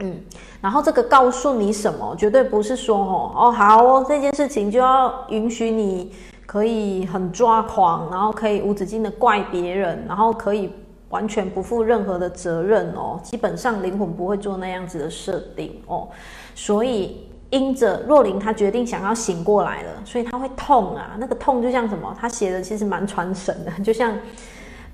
[0.00, 0.20] 嗯，
[0.60, 6.12] 然后这个告诉你什么，绝对不是说哦哦好，这件事情就要允许你
[6.48, 10.72] 可以很抓狂，然后可以无止境的怪别人，然后可以
[11.10, 13.20] 完全不负任何的责任哦。
[13.22, 16.08] 基本上灵魂不会做那样子的设定哦。
[16.54, 21.16] 所以因着若琳她决定想要醒过来了，所以她会痛啊。
[21.18, 22.16] 那个痛就像什么？
[22.18, 24.14] 她写的其实蛮传神的，就像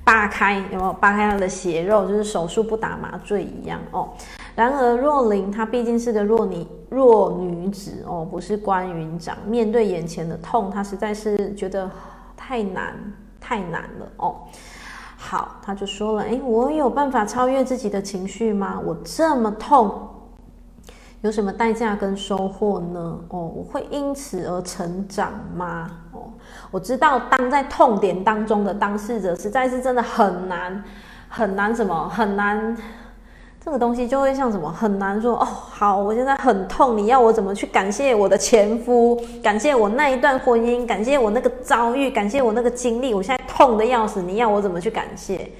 [0.02, 4.08] 扒开有没有扒开她的血肉，就是手术不打麻醉一样哦。
[4.54, 9.36] 然而，若琳她毕竟是个弱女弱女子哦，不是关云长。
[9.46, 11.90] 面对眼前的痛，她实在是觉得
[12.36, 12.94] 太难
[13.40, 14.36] 太难了哦。
[15.16, 18.80] 好，她就说了：“诶，我有办法超越自己的情绪吗？
[18.84, 20.08] 我这么痛，
[21.22, 23.18] 有什么代价跟收获呢？
[23.30, 25.90] 哦，我会因此而成长吗？
[26.12, 26.30] 哦，
[26.70, 30.84] 我知道，当在痛点当中的当事者，实在是真的很难
[31.28, 32.76] 很难，什么很难。”
[33.64, 45.50] 这个东西就会像什么很难说哦，好，我现在很痛，你要我怎么去感谢我的前夫，感谢我那一段婚姻，感谢我那个遭遇，感谢我那个经历，我现在痛得要死，你要我怎么去感谢？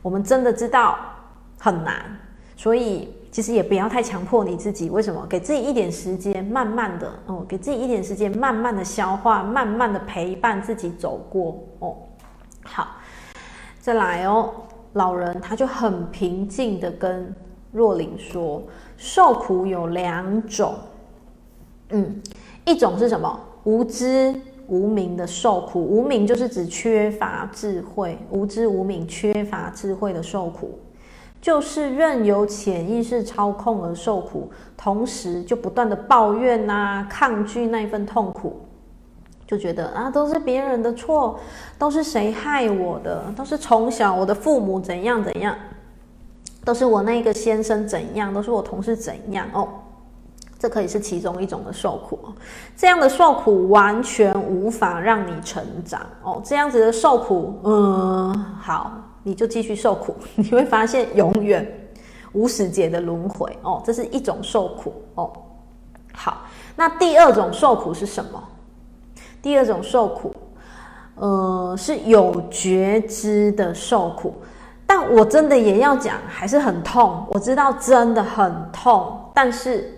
[0.00, 0.96] 我们真的知道
[1.58, 2.02] 很难，
[2.56, 4.88] 所以其实也不要太强迫你自己。
[4.88, 5.26] 为什么？
[5.28, 11.94] 给自己一点时间，慢慢的哦，给自己一点时间，慢慢的消化，慢慢的陪伴自己走过哦。
[12.64, 12.88] 好，
[13.80, 14.50] 再来哦，
[14.94, 17.30] 老人他就很平静的跟。
[17.72, 18.62] 若琳说
[18.98, 20.74] ：“受苦有两种，
[21.90, 22.20] 嗯，
[22.64, 23.38] 一种是什么？
[23.64, 24.34] 无知
[24.66, 25.80] 无明的受苦。
[25.80, 30.78] 无明就是指缺乏智慧，无知无明缺乏智慧的受苦，
[31.40, 38.60] 就是任由潜意识操控而受苦，同时就不断的抱怨呐、啊，抗拒那一份痛苦，
[39.46, 41.38] 就觉得啊，都是别人的错，
[41.78, 45.54] 都是谁害我的，都是从小我的父母怎样怎样。”
[46.64, 49.66] 都是我那个先生怎样，都是我同事怎样哦，
[50.58, 52.18] 这可以是其中一种的受苦。
[52.76, 58.92] 这样的受苦完全无法让你成长哦，这样子的受苦，嗯，好，
[59.22, 61.66] 你就继续受苦， 你会发现永远
[62.32, 65.32] 无始劫的轮回哦，这是一种受苦哦。
[66.12, 66.42] 好，
[66.76, 68.42] 那第二种受苦是什么？
[69.40, 70.34] 第二种受苦，
[71.14, 74.34] 呃，是有觉知的受苦。
[74.90, 77.24] 但我真的也要讲，还是很痛。
[77.30, 79.88] 我知道真的很痛，但是，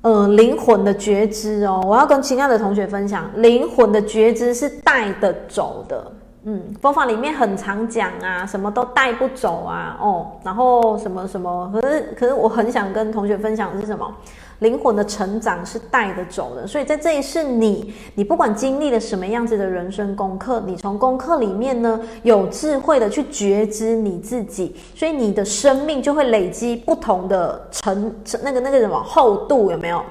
[0.00, 6.12] 呃，灵魂的觉知哦，我要跟亲爱的同学分享，灵魂的觉知是带得走的。
[6.42, 14.12] 嗯，佛法里面很常讲啊，什么都带不走啊，哦，然后什么什么，可是可是我很想跟同学分享是什么？
[14.60, 30.02] 灵魂的成长是带得走的，所以在这一世你，你不管经历了什么样子的人生功课，你从功课里面呢，有智慧的去觉知你自己，所以你的生命就会累积不同的程，那个那个什么厚度有没有？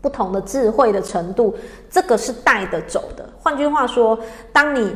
[0.00, 1.54] 不同的智慧的程度，
[1.90, 3.26] 这个是带得走的。
[3.38, 4.18] 换句话说，
[4.52, 4.94] 当你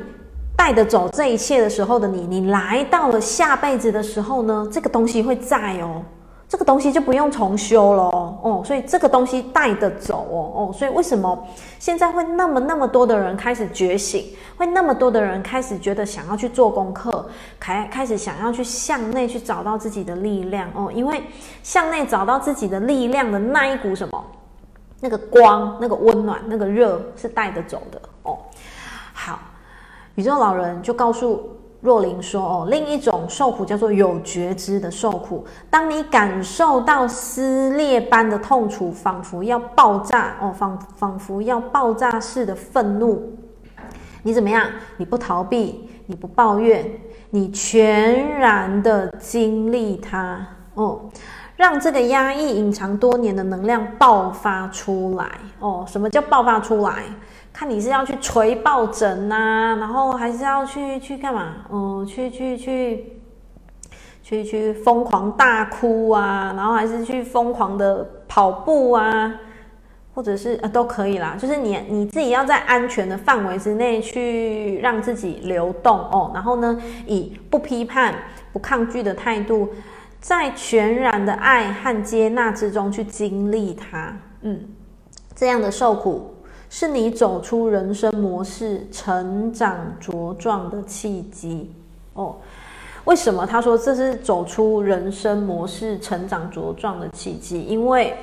[0.54, 6.02] 带得走这一切的时候的你，你来到了下辈子的时候呢，这个东西会在哦。
[6.48, 11.46] 这个东西就不用重修了哦，所以这个东西带得走哦，哦，所以为什么
[11.78, 17.28] 现在会那么那么多的人开始觉醒，会那么多的人开始觉得想要去做功课，
[17.60, 20.70] 开开始想要去向内去找到自己的力量？
[20.74, 21.22] 哦，因为
[21.62, 24.24] 向内找到自己的力量的那一股什么，
[25.00, 28.00] 那个光、那个温暖、那个热是带得走的。
[28.22, 28.38] 哦。
[29.12, 29.38] 好，
[30.14, 31.57] 宇宙老人就告诉。
[31.80, 35.44] 若琳说：“哦，另一种受苦叫做有觉知的受苦。
[35.70, 43.22] 当你感受到撕裂般的痛楚，仿佛要爆炸哦，仿仿佛要爆炸式的愤怒，
[44.24, 44.66] 你怎么样？
[44.96, 46.84] 你不逃避，你不抱怨，
[47.30, 51.02] 你全然的经历它哦，
[51.54, 55.84] 让这个压抑隐藏多年的能量爆发出来哦。
[55.86, 57.04] 什么叫爆发出来？”
[57.58, 61.56] 看你是要去捶抱枕呐、啊，然后还是要去去干嘛？
[61.72, 63.12] 嗯，去去去
[64.22, 69.34] 去去疯狂大哭啊，然后还是去疯狂的跑步啊，
[70.14, 71.34] 或者是呃都可以啦。
[71.36, 78.14] 就是你你自己要在安全的范围之内去让自己流动哦，然后呢，以不批判、
[78.52, 79.68] 不抗拒的态度，
[80.20, 84.16] 在全然的爱和接纳之中去经历它。
[84.42, 84.60] 嗯，
[85.34, 86.36] 这样的受苦。
[86.70, 91.74] 是你走出人生模式、成长茁壮的契机
[92.14, 92.36] 哦。
[93.04, 97.62] 为什么他说这是走出人生模式、成长茁壮的契机？
[97.62, 98.14] 因为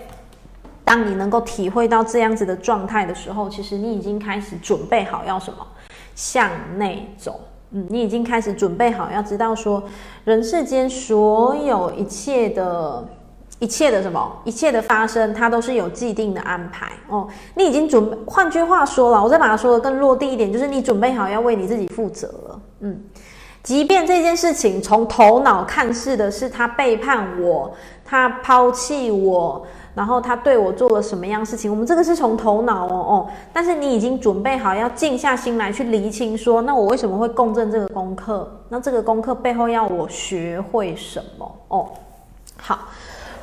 [0.84, 5.66] 当你能够体会到这样子的状态的时候，其实你已经开始准备好要什么？
[6.14, 7.40] 向内走。
[7.72, 9.84] 嗯，你已经开始准备好要知道说，
[10.24, 13.04] 人世间所有一切的
[13.60, 17.28] 一切的什么，一切的发生，它都是有既定的安排哦。
[17.56, 22.60] 你已经准备，换句话说了，我再把它说的更落地一点，就是你准备好要为你自己负责了。
[22.82, 23.02] 嗯，
[23.64, 29.66] 即便这件事情从头脑看似的是他背叛我，他抛弃我。
[29.96, 31.72] 然后他对我做了什么样事情？
[31.72, 38.62] 我们这个是从头脑哦哦，但是你已经准备好要静下心来去厘清，说那我为什么会共振这个功课？
[38.68, 41.56] 那这个功课背后要我学会什么？
[41.70, 41.88] 哦，
[42.58, 42.90] 好，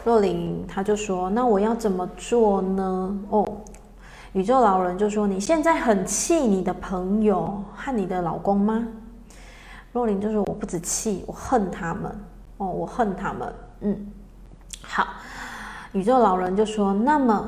[0.05, 3.19] 若琳他就说，那我要怎么做呢？
[3.31, 3.47] 哦，
[4.33, 8.87] 宇宙老人就说，你现在很气你的朋友和你的老公吗？
[9.93, 12.11] 若琳就说，我不止气，我恨他们
[12.57, 13.53] 哦，我恨他们。
[13.81, 14.13] 嗯，
[14.83, 15.07] 好。
[15.93, 17.47] 宇宙老人就说：“那么，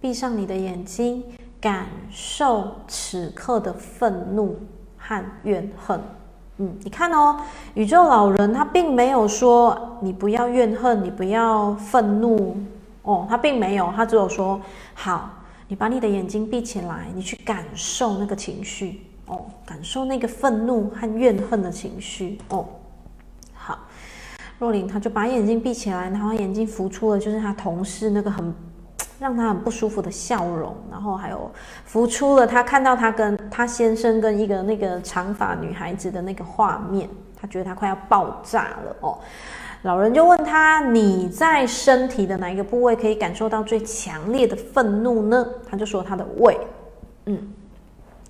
[0.00, 1.22] 闭上你的眼睛，
[1.60, 4.58] 感受此刻的愤怒
[4.96, 6.00] 和怨恨。
[6.58, 7.36] 嗯，你看哦，
[7.74, 12.56] 宇宙老人他并没有说你不要怨恨，你不要愤怒
[13.02, 14.60] 哦，他并没有，他只有说
[14.94, 15.30] 好，
[15.66, 22.64] 你把你的眼睛闭起来，你去感受那个情绪哦，感受那个愤怒和怨恨的情绪哦。”
[23.54, 23.78] 好
[24.60, 28.54] 若琳，他就把眼睛闭起来，然后眼睛浮出了就是他同事那个很
[29.20, 31.50] 让他很不舒服的笑容，然后还有
[31.84, 37.08] 浮出了他看到他跟他先生跟一个那个长发女孩子的那个画面，
[37.40, 39.18] 他觉得他快要爆炸了哦。
[39.82, 46.58] 老人就问他：“你在身体的哪一个部位可以感受到最强烈的愤怒呢？”他就说：“他的胃，
[47.26, 47.38] 嗯，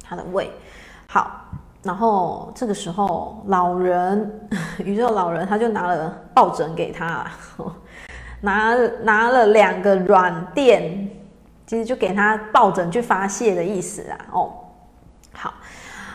[0.02, 0.50] 他的胃。”
[1.06, 1.40] 好。
[1.84, 4.48] 然后这个时候，老人
[4.82, 7.30] 宇宙老人他就拿了抱枕给他，
[8.44, 11.08] 拿拿了两个软垫，
[11.66, 14.18] 其实就给他抱枕去发泄的意思啊。
[14.32, 14.52] 哦，
[15.32, 15.54] 好，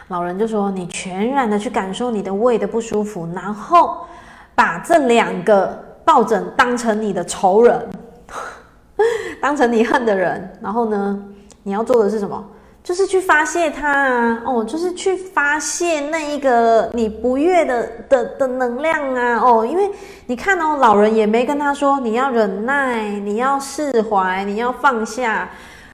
[0.10, 4.06] 老人就说：“你全然的去感受你的胃的不舒服，然后
[4.54, 7.90] 把这两个抱枕当成你的仇人，
[9.42, 10.58] 当成你恨的人。
[10.62, 11.24] 然后呢，
[11.64, 12.44] 你要做的是什么？”
[12.82, 19.90] 就是去发泄它啊，哦，就是去发泄那一个你不悦的的的能量啊，哦，因为
[20.26, 25.50] 你看哦，老人也没跟他说你要忍耐，你要释怀，你要放下，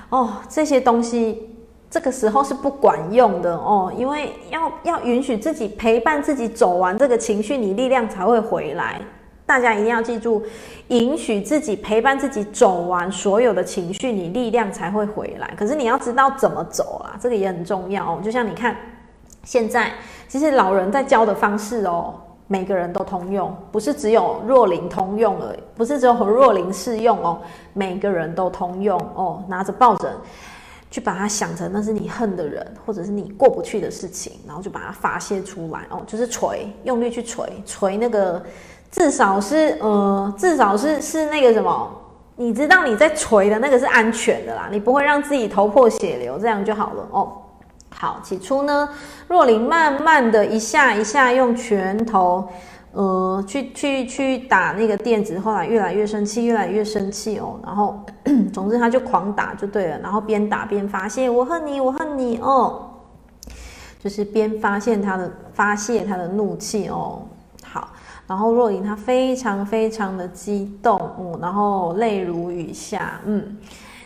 [0.10, 1.50] 哦，这些东西
[1.90, 9.02] 这个时候是不管用的哦，因为要要允许自己陪伴自己走完这个情绪，你力量才会回来。
[9.46, 10.44] 大家一定要记住，
[10.88, 15.54] 允许自己陪伴自己走完所有的情绪，你力量才会回来。
[15.56, 18.22] 可是你要知道怎么走啦，这个也很重要哦。
[18.24, 18.76] 就像你看，
[19.44, 19.92] 现在
[20.28, 22.16] 其实老人在教的方式哦，
[22.48, 27.40] 每个人都通用，不是只有若琳通用而已，不是只有和若琳适用哦，
[27.74, 29.44] 每个人都通用哦。
[29.48, 30.12] 拿着抱枕
[30.90, 38.42] 去把它想成那是你恨的人，或者是你过不去的事情，然后就把它发泄出来哦，就是捶，用力去捶，捶那个。
[38.96, 41.92] 至少是呃，至少是是那个什么，
[42.38, 47.34] 你知道你在锤的那个是安全的啦，你不会让自己头破血流，这样就好了哦。
[47.90, 48.88] 好，起初呢，
[49.28, 52.48] 若琳慢慢的一下一下用拳头，
[52.94, 57.60] 呃，去去去打那个垫子，后来越来越生气，越来越生气哦。
[57.66, 58.00] 然后，
[58.54, 62.92] 总之他就狂打就对了，然后边打边发泄，我恨你，我恨你哦，
[64.00, 67.24] 就是边发现他的发泄他的怒气哦。
[67.62, 67.90] 好
[68.28, 73.58] 然后若琳她非常非常的激动，嗯，然后泪如雨下，嗯，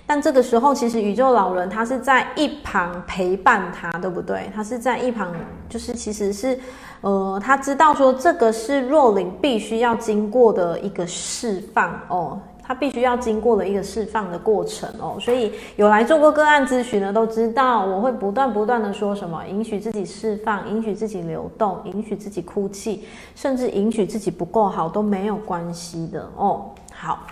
[0.06, 4.52] 但这个时候其实宇宙老人他是在一旁陪伴他，对不对？
[4.54, 5.32] 他是在一旁，
[5.70, 6.60] 就是其实是，
[7.02, 12.40] 呃，他知道说这个是若琳必须要经过的一个释放哦。
[12.70, 26.70] 他必须要经过了一个释放的过程哦，所以有来做过个案咨询的都知道，我会不断不断的说什么，允许自己释放，允许自己流动，允许自己哭泣，甚至允许自己不够好都没有关系的哦。
[26.94, 27.26] 好，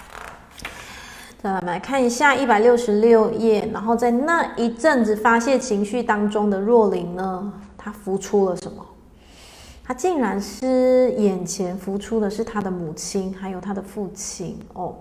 [1.43, 8.83] 再来我们来看一下一百六十六页，然后在那一阵子发泄情绪当中的若琳呢，她浮出了什么？
[9.83, 14.95] 她竟然是眼前浮出的是她的母亲，还有她的父亲哦。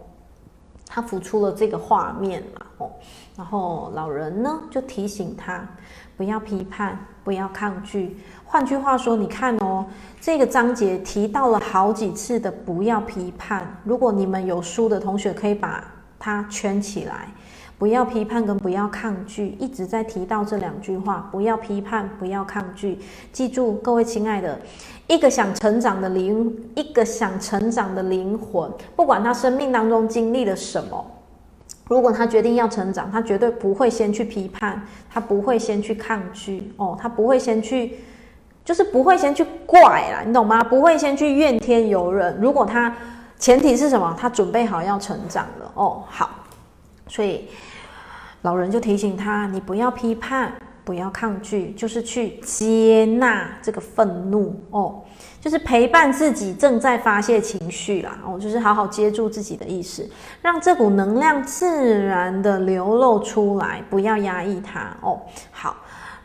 [0.87, 2.91] 他浮出了这个画面嘛，哦，
[3.37, 5.69] 然后老人呢就提醒他
[6.17, 8.17] 不要批判，不要抗拒。
[8.45, 9.85] 换句话说，你看哦，
[10.21, 13.81] 这个章节提到了好几次的不要批判。
[13.85, 15.85] 如果你们有书的同学，可以把
[16.19, 17.29] 它圈起来。
[17.79, 21.29] 不要批判跟不要抗拒，一直在提到这两句话。
[21.31, 22.99] 不要批判，不要抗拒。
[23.35, 24.59] 记住，各位亲爱的，
[25.07, 31.05] 一个想成长的灵，一个想成长的灵魂，不管他生命当中经历了什么，
[31.89, 38.01] 如果他决定要成长，他绝对不会先去批判，他不会先去抗拒，哦，他不会先去，
[38.65, 40.63] 就是不会先去怪啦，你懂吗？
[40.65, 42.37] 不会先去怨天尤人。
[42.41, 42.93] 如果他
[43.39, 44.17] 前提是什么？
[44.19, 46.03] 他准备好要成长了哦。
[46.09, 46.31] 好，
[47.07, 47.49] 所以
[48.43, 50.53] 老人就提醒他：你不要批判，
[50.87, 55.03] 不要抗拒，就是去接纳这个愤怒哦，
[55.41, 60.09] 就是陪伴自己正在发泄情绪啦哦，就是好好接住自己的意识，
[60.41, 65.21] 让这股能量自然的流露出来，不要压抑它哦。
[65.51, 65.77] 好，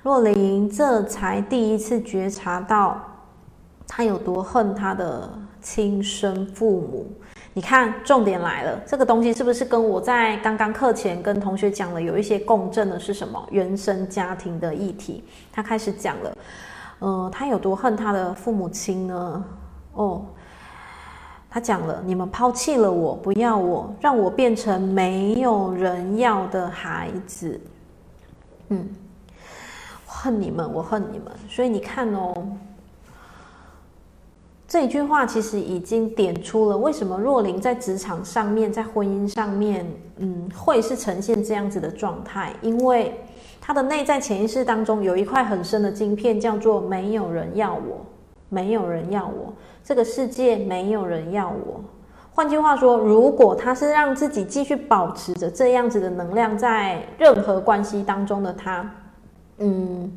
[0.04, 3.02] 若琳这才第一次觉察到
[3.88, 5.28] 他有多恨他的。
[5.64, 7.06] 亲生父母，
[7.54, 12.98] 你看，重点来了，这个东西是不是跟我在刚刚课前跟同学讲了有一些共振的？
[12.98, 13.46] 是什么？
[13.52, 15.22] 原生家庭的议题。
[15.52, 16.38] 他开始讲了，
[17.00, 19.44] 呃，他有多恨他的父母亲呢？
[19.96, 20.26] 哦，
[21.50, 27.60] 他讲了，你们抛弃了我，不要我，让我变成没有人要的孩子。
[28.70, 28.88] 嗯，
[30.06, 31.28] 恨你们，我恨你们。
[31.50, 32.34] 所以你看哦。
[34.72, 43.14] 这一句话其实已经点出了为什么若琳在职场上面，在婚姻上面，嗯，会是呈现这样子的状态，因为
[43.60, 48.06] 她的内在潜意识当中有一块很深的晶片，叫做没有人要我，
[48.48, 49.54] 没有人要我，
[49.84, 51.82] 这个世界没有人要我。
[52.34, 58.90] 换句话说，如果她是让自己继续保持着这样子的能量，在任何关系当中的她，
[59.58, 60.10] 嗯，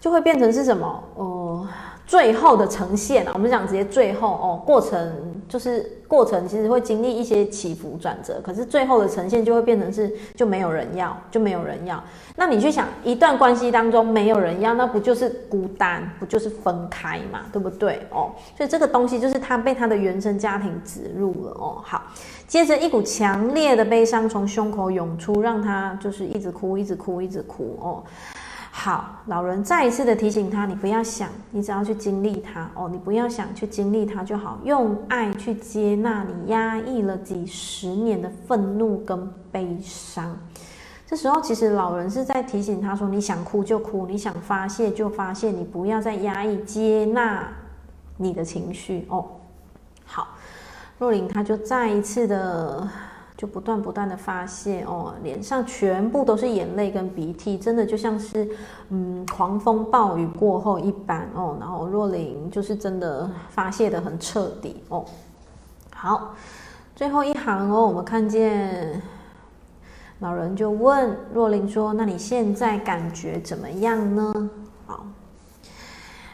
[0.00, 1.04] 就会变成是什么？
[1.14, 1.68] 呃。
[2.10, 5.08] 最后的呈现啊，我们讲直接最后哦，过程
[5.48, 12.02] 就是过程，其实会经历一些起伏转折，可是最后的呈现就会变成是就没有人要，就没有人要。
[12.34, 18.32] 那你去想，一段关系当中没有人要，那不就是孤单，不就是分开嘛，对不对哦？
[18.56, 21.80] 所以这个东西就是他被他的原生家庭植入了哦。
[21.84, 22.02] 好，
[22.48, 28.02] 接着一股强烈的悲伤从胸口涌出，让他就是一直哭，一直哭，一直哭哦。
[28.72, 40.34] 好，老人再一次的提醒他：你不要想，你只要去经历它哦，你不要想去经历它就好，用爱去接纳你压抑了几十年的愤怒跟悲伤。
[41.06, 47.48] 这时候，其实老人是在提醒他说：你想哭就哭，你想发泄就发泄，你不要再压抑，接纳
[48.16, 49.26] 你的情绪哦。
[50.06, 50.28] 好，
[50.98, 52.88] 若琳他就再一次的。
[53.40, 58.46] 就不断不断的发泄哦，脸上全部都是眼泪跟鼻涕，真的就像是
[58.90, 61.56] 嗯狂风暴雨过后一般哦。
[61.58, 65.06] 然后若琳就是真的发泄得很彻底哦。
[65.94, 66.34] 好，
[66.94, 69.00] 最后一行哦，我们看见
[70.18, 74.50] 老人就问若琳说：“那你现在感觉怎么样呢？”
[74.84, 75.06] 好，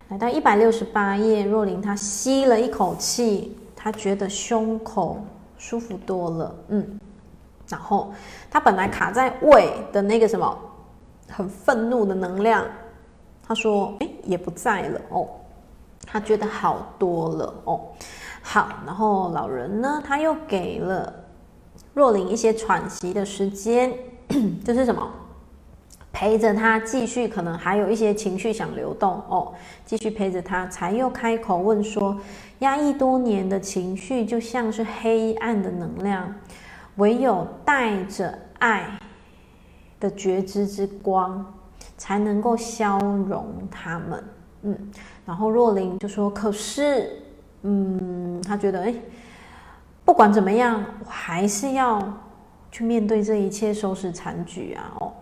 [0.08, 5.24] 来到一百六十八页，若琳她吸了一口气，她觉得胸口。
[5.66, 7.00] 舒服多了，嗯，
[7.68, 8.12] 然后
[8.48, 10.56] 他本来卡在胃的那个什么
[11.28, 12.64] 很愤怒的能量，
[13.42, 15.26] 他说，哎，也不在了哦，
[16.06, 17.80] 他觉得好多了哦，
[18.42, 21.12] 好，然后老人呢，他又给了
[21.94, 23.92] 若琳一些喘息的时间，
[24.64, 25.10] 就是什么？
[26.12, 29.52] 陪着他继续，可能还有一些情绪想流动哦，
[29.84, 32.16] 继续陪着他，才又开口问说：
[32.60, 36.34] 压抑多年的情绪就像是黑暗的能量，
[36.96, 38.98] 唯有带着爱
[40.00, 41.54] 的觉知之光，
[41.98, 44.24] 才能够消融他们。
[44.62, 44.90] 嗯，
[45.26, 47.22] 然后若琳就说：可是，
[47.62, 48.94] 嗯，他觉得，哎，
[50.04, 52.00] 不管怎么样，我还是要
[52.72, 54.92] 去面对这一切，收拾残局啊！
[55.00, 55.12] 哦。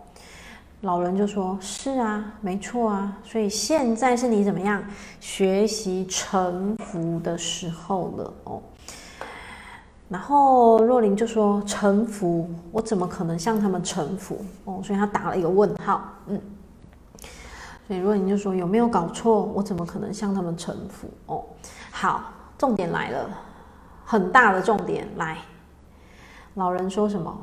[0.84, 4.84] 老人就说：“是啊，没错啊，所以现在是你怎么样
[5.18, 8.62] 学习臣服的时候了哦。”
[10.10, 14.44] 然后若琳就说：“臣服，我怎么可能向他们臣服？
[14.66, 16.04] 哦，所以他打了一个问号。
[16.26, 16.38] 嗯，
[17.86, 19.42] 所以若琳就说：有没有搞错？
[19.54, 21.08] 我怎么可能向他们臣服？
[21.24, 21.46] 哦，
[21.90, 23.30] 好，重点来了，
[24.04, 25.38] 很大的重点来。
[26.56, 27.34] 老人说什么？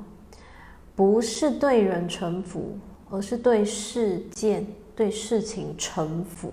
[0.96, 2.78] 不是对人臣服。”
[3.12, 6.50] 而是对事件、对事情臣服，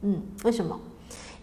[0.00, 0.78] 嗯，为什么？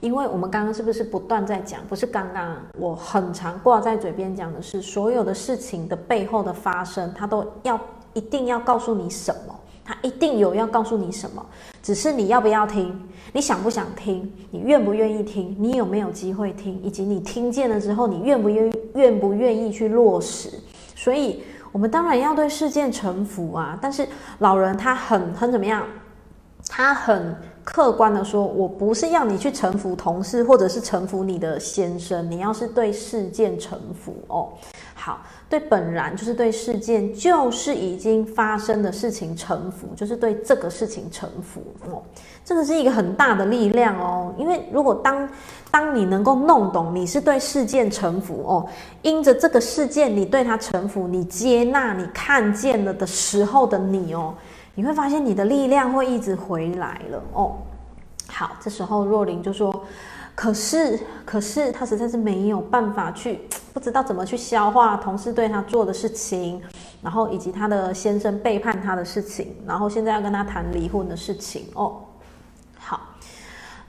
[0.01, 1.81] 因为我们刚刚是不是不断在讲？
[1.87, 7.79] 不是刚刚我很常挂在嘴边讲的是，所有的事情的背后的发生，它都要
[8.13, 9.55] 一定要告诉你什么？
[9.85, 11.45] 它一定有要告诉你什么？
[11.83, 12.99] 只是你要不要听？
[13.33, 14.31] 你想不想听？
[14.49, 15.55] 你愿不愿意听？
[15.59, 16.81] 你有没有机会听？
[16.81, 20.49] 以及你听见了之后，你愿不愿愿不愿意去落实？
[20.95, 21.43] 所以。
[21.71, 24.07] 我们当然要对事件臣服啊，但是
[24.39, 25.83] 老人他很很怎么样？
[26.67, 34.49] 他很客观的说，我不是要你去臣服同事，或者是臣服你的先生，你要是对事件臣服哦。
[35.01, 42.03] 好，对本然就是对事件，就是已经发生的事情臣服，就是对这个事情臣服哦。
[42.43, 45.29] 这个是一个很大的力量哦，因为如果当
[45.71, 48.67] 当你能够弄懂你是对事件臣服哦，
[49.01, 54.35] 因着这个事件你对它臣服，你接纳你看见了的时候的你哦，
[54.75, 57.55] 你会发现你的力量会一直回来了哦。
[58.27, 59.83] 好，这时候若琳就说。
[60.39, 63.41] 可是，可是他实在是没有办法去，
[63.73, 66.61] 不知道怎么去消化同事对他做的事情，
[67.01, 72.03] 然后以及他的先生背叛他的事情，然后现在要跟他谈离婚的事情哦。
[72.77, 73.01] 好，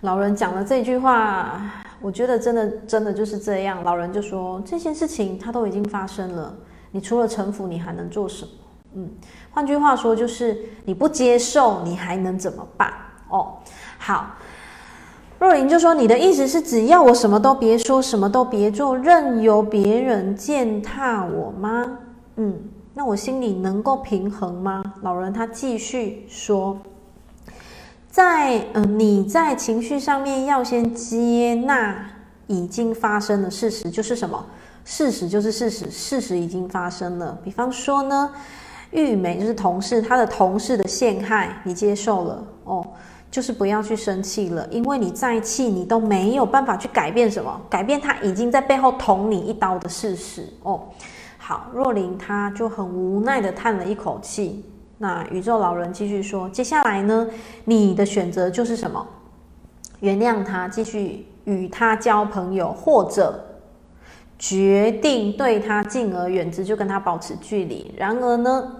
[0.00, 1.62] 老人讲了这句话，
[2.00, 3.84] 我觉得真的真的就是这样。
[3.84, 6.52] 老人就说，这件事情他都已经发生了，
[6.90, 8.50] 你除了臣服，你还能做什么？
[8.94, 9.08] 嗯，
[9.52, 12.92] 换句话说就是你不接受，你还能怎么办？
[13.28, 13.58] 哦，
[13.98, 14.34] 好。
[15.40, 21.98] 若琳就说：“你的意思是，只要我什么都别说，什么都别做，任由别人践踏我吗？
[22.36, 22.54] 嗯，
[22.92, 26.76] 那我心里能够平衡吗？”老人他继续说
[28.10, 31.96] ：“在嗯、你在情绪上面要先接纳
[32.46, 34.44] 已经发生的事实，就是什么？
[34.84, 37.38] 事实就是事实，事实已经发生了。
[37.42, 38.30] 比方说呢，
[38.90, 42.86] 玉梅就是同事，他的同事的陷害，你接受了哦。”
[43.30, 50.82] 就是不要去生气了，因为你再气，你都没有办法去改变什么，改变他已经在背后捅你一刀的事实哦。
[51.38, 54.64] 好，若琳他就很无奈的叹了一口气。
[54.98, 57.26] 那宇宙老人继续说，接下来呢，
[57.64, 59.06] 你的选择就是什么？
[60.00, 63.42] 原谅他，继续与他交朋友，或者
[64.38, 67.94] 决定对他敬而远之，就跟他保持距离。
[67.96, 68.72] 然而呢？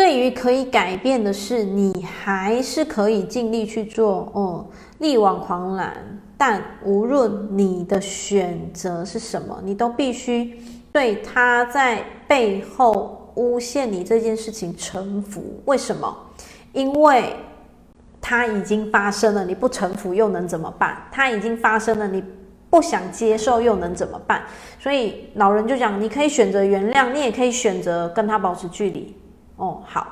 [0.00, 5.94] 对于可以改变的事，你还是可以尽力去做哦，力挽狂澜。
[6.38, 10.58] 但无论你的选择是什么，你都必须
[10.90, 15.60] 对他在背后诬陷你这件事情臣服。
[15.66, 16.16] 为什么？
[16.72, 17.36] 因为
[18.22, 20.96] 他已经发生了，你不臣服又能怎么办？
[21.12, 22.24] 他已经发生了，你
[22.70, 24.44] 不想接受又能怎么办？
[24.78, 29.14] 所以老人就讲，你可以选择原谅，你也可以选择跟他保持距离。
[29.60, 30.06] 哦，好。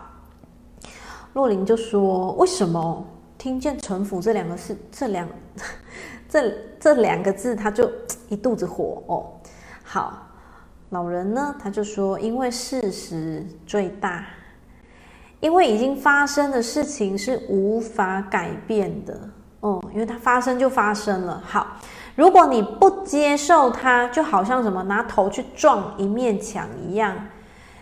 [1.35, 3.05] 洛琳就说：“为什么
[3.37, 5.29] 听见‘臣服’这两个字，这两
[6.29, 7.89] 这这两个字，他就
[8.29, 9.27] 一肚子火哦。”
[9.85, 10.27] 好，
[10.91, 14.25] 老人呢，他就说：“因为事实最大，
[15.41, 19.21] 因为已经发生的事情是无法改变的
[19.61, 21.41] 哦，因为它发生就发生了。
[21.47, 21.77] 好，
[22.17, 27.15] 如果你不接受它，就好像什么拿头去撞一面墙一样。”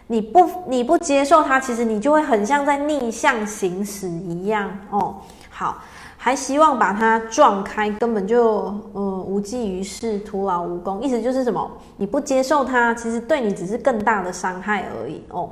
[0.08, 5.16] 你不你不接受它，其实你就会很像在逆向行驶一样哦。
[5.50, 5.82] 好，
[6.16, 11.02] 还希望把它撞开，根本就呃无济于事，徒劳无功。
[11.02, 11.68] 意思就是什么？
[11.96, 15.50] 你不接受它，其实对你只是更大的伤害而已哦。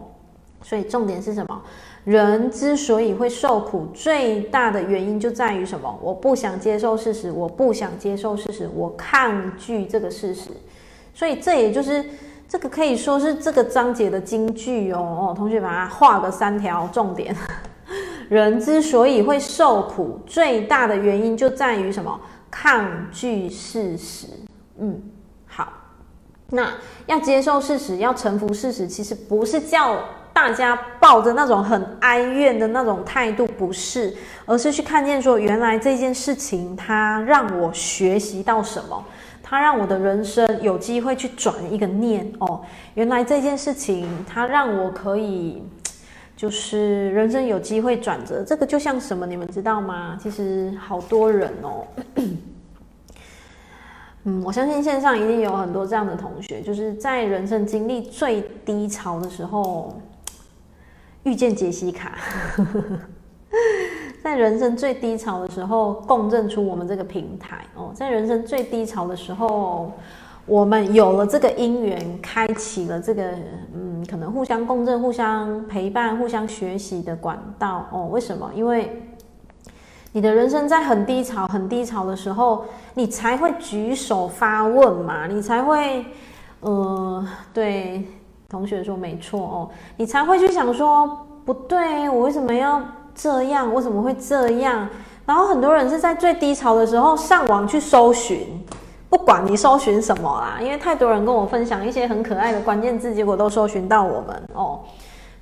[0.62, 1.60] 所以重点是什么？
[2.04, 5.98] 人之所以会受苦，最大的原因就在于什么？
[6.00, 10.50] 我不想接受事实，我不想接受事实，我抗拒这个事实。
[11.12, 12.04] 所以这也就是。
[12.48, 17.34] 这个可以说是这个章节的金句哦哦，同学把它画个三条重点。
[18.28, 22.18] 人之所以会受苦，最大的原因就在于什么？
[22.50, 24.28] 抗拒事实。
[24.78, 25.02] 嗯，
[25.46, 25.72] 好，
[26.50, 26.72] 那
[27.06, 29.98] 要接受事实，要臣服事实，其实不是叫
[30.32, 34.16] 大家抱着那种很哀怨的那种态度，不是，
[34.46, 39.04] 而是去看见说，原来这件事情它让我学习到什么。
[39.54, 42.60] 它让我的人生有机会去转一个念哦，
[42.94, 45.62] 原来这件事情它让我可以，
[46.36, 48.42] 就是人生有机会转折。
[48.42, 50.18] 这个就像什么，你们知道吗？
[50.20, 51.86] 其实好多人哦，
[54.24, 60.00] 嗯，我相信线上一定有很多这样的同学，就是在人生经历最低潮的时候
[61.22, 62.18] 遇见杰西卡。
[64.22, 67.92] 在人生最低潮的时候，共振出我们这个平台哦。
[67.94, 69.92] 在人生最低潮的时候，
[70.46, 73.32] 我们有了这个因缘，开启了这个
[73.74, 78.08] 嗯，可能互相共振、互相陪伴、互相学习的管道哦。
[78.10, 78.50] 为什么？
[78.54, 79.02] 因为
[80.12, 86.04] 你的人生在很低潮、很低潮的时候，你才会举手发问嘛，你才会
[86.60, 88.06] 呃，对
[88.48, 92.82] 同学说没错哦，你才会去想说不对，我为什么要？
[93.14, 94.88] 这样为什么会这样？
[95.26, 98.46] 然后很多人是在最低潮的时候上网去搜寻，
[99.08, 104.80] 不管你搜寻什么啦，因为太多人跟我分享一些很可爱的关键字，结果都搜寻到我们哦。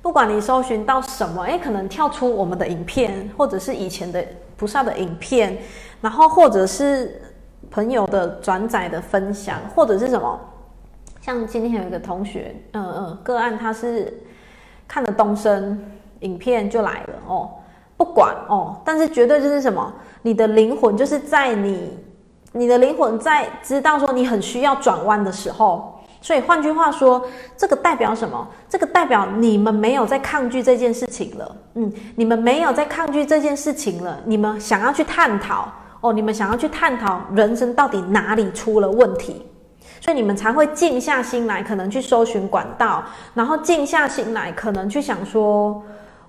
[0.01, 4.23] 不管你搜寻到什么，诶，可能跳出我们的影片，或者是以前的
[4.57, 5.57] 菩萨的影片，
[6.01, 7.21] 然后或者是
[7.71, 10.39] 朋友的转载的分享，或者是什么，
[11.21, 14.21] 像今天有一个同学，嗯嗯，个案他是
[14.87, 15.81] 看了东升
[16.19, 17.49] 影片就来了哦，
[18.03, 19.93] 不管哦，但是绝对就是什么，
[20.23, 21.97] 你的灵魂就是在你，
[22.51, 27.25] 你的灵魂在知道说你很需要转弯的时候，所以换句话说，
[27.55, 28.45] 这个代表什么？
[28.67, 39.45] 这个代表你们没有在抗拒这件事情了，嗯，你们没有在抗拒这件事情了，你们想要去探讨哦，你们想要去探讨人生到底哪里出了问题。
[40.01, 43.01] 所以你们才会静下心来，可能去搜寻管道，
[43.33, 45.81] 然后静下心来，可能去想说，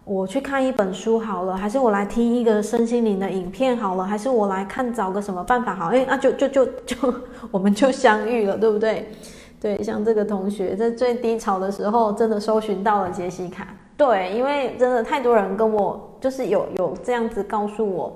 [0.05, 5.87] 我去看一本书好了，还是我来听一个身心灵的影片好了，还是我来看找个什么办法好？
[5.87, 7.15] 哎，那就就就就
[7.51, 9.11] 我们就相遇了，对不对？
[9.59, 13.67] 对，像这个同学在最低潮的时候，真的搜寻到了杰西卡。
[13.97, 18.13] 对，因为真的太多人跟我就是有有这样子告诉我。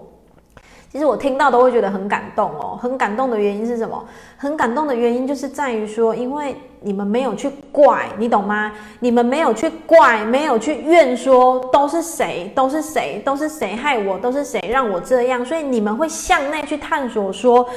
[0.90, 4.04] 其实我听到都会觉得很感动哦，很感动的原因是什么？
[4.36, 8.72] 很感动的原因就是在于说，因为你们没有去怪，你懂吗？
[9.00, 17.68] 你们没有去怪，没有去怨说都是谁，都是谁，都是谁害我，都是谁让我这样，所以你们会向内去探索说，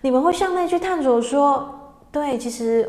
[0.00, 1.68] 你们会向内去探索说，
[2.10, 2.88] 对，其实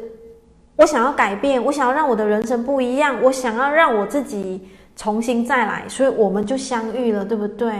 [0.77, 7.73] 我想要改变，我想要让我的人生不一样，我想要让我自己重新再来，所以我们就相遇了，对不对？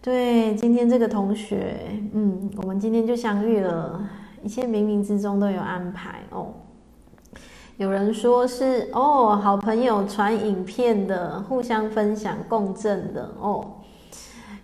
[0.00, 1.76] 对，今天这个同学，
[2.14, 4.00] 嗯，我们今天就相遇了，
[4.44, 6.54] 一切冥冥之中都有安排哦。
[7.78, 13.64] 有人说是哦，好朋友传影片的，互相分享共振的哦。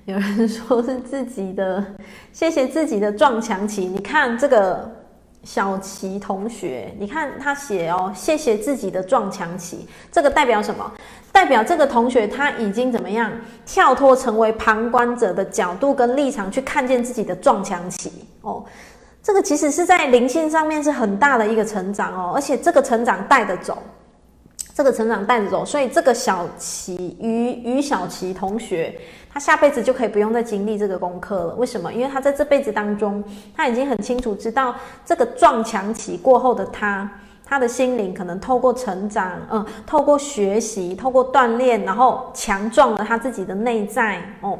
[0.05, 1.85] 有人说是自己的，
[2.33, 3.87] 谢谢自己的撞墙期。
[3.87, 4.91] 你看这个
[5.45, 10.93] 小琪同学，你看他写哦，谢谢自己的撞墙期，这个代表什么？
[11.31, 13.31] 代表这个同学他已经怎么样
[13.65, 18.65] 跳脱成为旁观者的角度跟立场去看见自己的撞墙期哦，
[19.25, 23.79] 这个其实是在灵性上面是很大的一个成长哦，而且这个成长带着走，
[24.75, 28.95] 这个成长带着走，所以这个小琪于于小琪同学，
[29.33, 31.55] 他下辈子就可以不用再经历这个功课了。
[31.55, 31.91] 为什么？
[31.91, 33.25] 因为他在这辈子当中，
[33.57, 37.11] 他已经很清楚知道这个撞墙期过后的他。
[37.47, 44.59] 他的心灵可能透过成长，嗯，透过学习，透过锻炼，然后强壮了他自己的内在哦。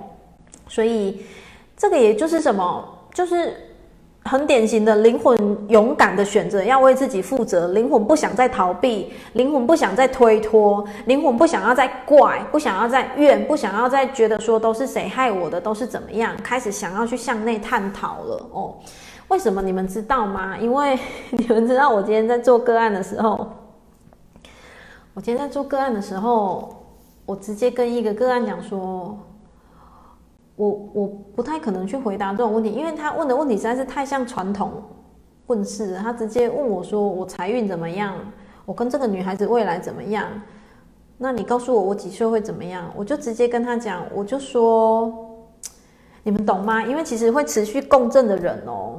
[0.69, 1.25] 所以
[1.79, 3.57] 这个也就是什么，就是
[4.25, 7.69] 很典型的灵魂勇敢的选择，要为自己负责。
[7.69, 18.75] 灵魂不想再逃避，灵魂不想再推脱，灵魂不想要再怪，不想要再怨，不想要再觉得说都是谁害我的，都是怎么样，开始想要去向内探讨了哦。
[19.29, 20.57] 为什么你们知道吗？
[20.59, 20.99] 因为
[21.31, 23.47] 你们知道，我今天在做个案的时候，
[25.13, 26.75] 我今天在做个案的时候，
[27.27, 29.19] 我直接跟一个个案讲说，
[30.57, 34.71] 我我不太可能去回答这种问题，因为他问的问题实在是太像传统
[35.47, 35.97] 问事。
[35.97, 38.15] 他直接问我说：“我财运怎么样？
[38.65, 40.29] 我跟这个女孩子未来怎么样？
[41.19, 45.31] 那你告诉我，我几岁会怎么样？”我就直接跟他讲，我就说。
[46.27, 46.83] 你们懂吗？
[46.83, 48.99] 因为其实会持续共振的人哦，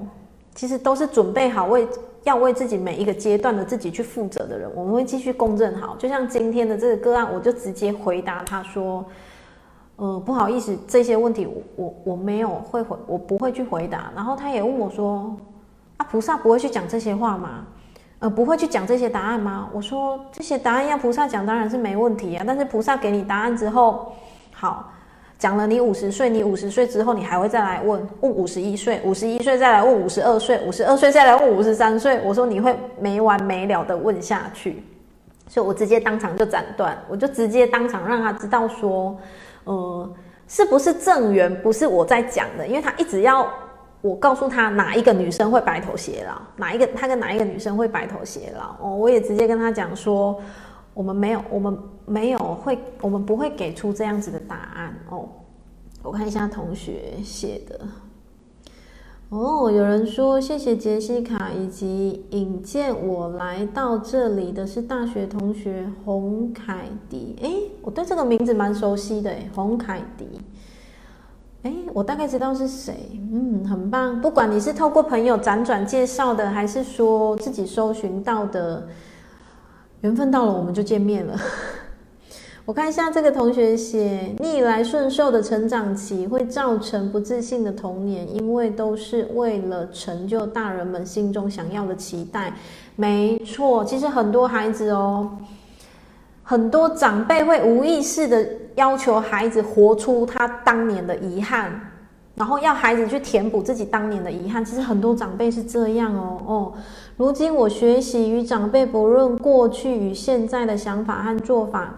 [0.54, 1.88] 其实都是准备好为
[2.24, 4.70] 要为自己每一个阶段的自己去负责的人。
[4.76, 9.04] 我们会继续共振好，就像今天的这个个案，我就直接回答他说
[9.98, 15.36] ：“呃，不好意思，这些问题我我我没有会回，我不会去回答。”然后他也问我说
[15.98, 17.66] ：“啊，菩萨不会去讲这些话吗？
[18.20, 24.14] 呃，不会去讲这些答案吗？”我说：“这些答案要菩萨讲当然是没问题啊，但是菩萨给你答案之后，
[24.52, 24.92] 好。”
[25.38, 32.22] 讲了你五十岁，你五十岁之后，你还会再来问问五十一岁，五十一岁再来问五十二岁，五十二岁再来问五十三岁。
[32.24, 34.82] 我说你会没完没了的问下去，
[35.50, 39.16] 所以我直接当场就斩断，我就直接当场让他知道说，
[39.66, 40.14] 呃，
[40.48, 43.48] 是不是正缘不是我在讲的，因为他一直要
[44.02, 50.42] 我告诉他哪一个女生会白头偕老，哪一个他跟哪一个女生会白头偕老哦，我也直接跟他讲说。
[50.96, 55.28] 我们没有，我们没有会，我们不会给出这样子的答案哦。
[56.02, 57.78] 我看一下同学写的。
[59.36, 67.36] 哦，有人说谢谢杰西卡，以及引荐我来到这里的是大学同学洪凯迪。
[67.42, 70.26] 诶，我对这个名字蛮熟悉的，洪凯迪。
[71.64, 72.96] 哎，我大概知道是谁。
[73.34, 74.22] 嗯，很棒。
[74.22, 78.88] 不管你是透过朋友辗转介绍的，还是说自己搜寻到的。
[80.00, 81.38] 缘分到了，我们就见面了。
[82.66, 92.52] 我看一下这个同学写逆来顺受的成长期会造成不自信的童年，因为都是为了成就大人们心中想要的期待。
[92.96, 95.30] 没错，其实很多孩子哦，
[96.42, 98.44] 很多长辈会无意识的
[98.74, 101.92] 要求孩子活出他当年的遗憾。
[102.34, 104.66] 然后要孩子去填补自己当年的遗憾。
[104.66, 106.74] 其实很多长辈是这样哦哦。
[107.16, 111.94] 如今我学习与长辈不论过去与现在的想法和做法，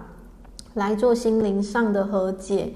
[0.77, 2.73] 来做心灵上的和解。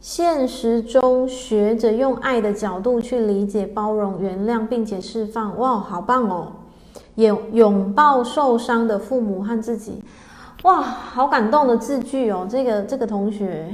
[0.00, 5.58] 现实中学着用爱的角度去理解、包容、原谅，并且释放。
[5.58, 6.52] 哇，好棒哦！
[7.14, 10.02] 也拥抱受伤的父母和自己。
[10.62, 12.46] 哇，好感动的字句哦。
[12.48, 13.68] 这个这个同学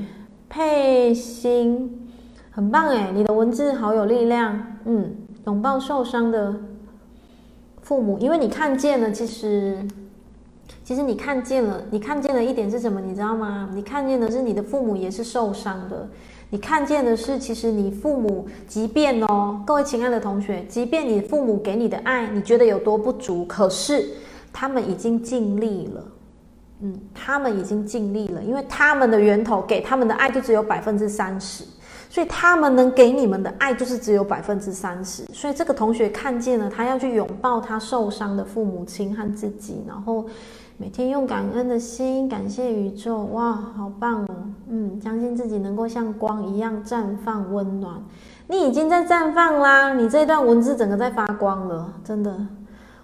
[0.49, 2.09] 佩欣，
[2.51, 4.59] 很棒诶，你的文字好有力量。
[4.85, 5.15] 嗯，
[5.47, 6.55] 拥抱受伤的。
[7.83, 9.77] 父母，因为你看见了，其实，
[10.85, 13.01] 其实你看见了，你看见了一点是什么？
[13.01, 13.71] 你知道吗？
[13.73, 16.07] 你看见的是你的父母也是受伤的。
[16.51, 24.07] 你看见的是，其实你父母，即便哦，各位亲爱的同学，即便你父母给你的爱，你觉得有多不足，可是
[24.53, 26.05] 他们已经尽力了。
[26.81, 31.65] 嗯，他们已经尽力了，因为他们的源头给他们的爱就只有百分之三十。
[32.11, 35.25] 所以他们能给你们的爱就是只有百分之三十。
[35.33, 40.25] 所以这个同学看见了，他要去拥抱他受伤的父母亲和自己，然后
[40.77, 43.25] 每天用感恩的心感谢宇宙。
[43.27, 44.29] 哇，好棒哦！
[44.69, 48.03] 嗯，相信自己能够像光一样绽放温暖。
[48.49, 52.47] 你已经在绽放啦，你这段文字整个在发光了，真的，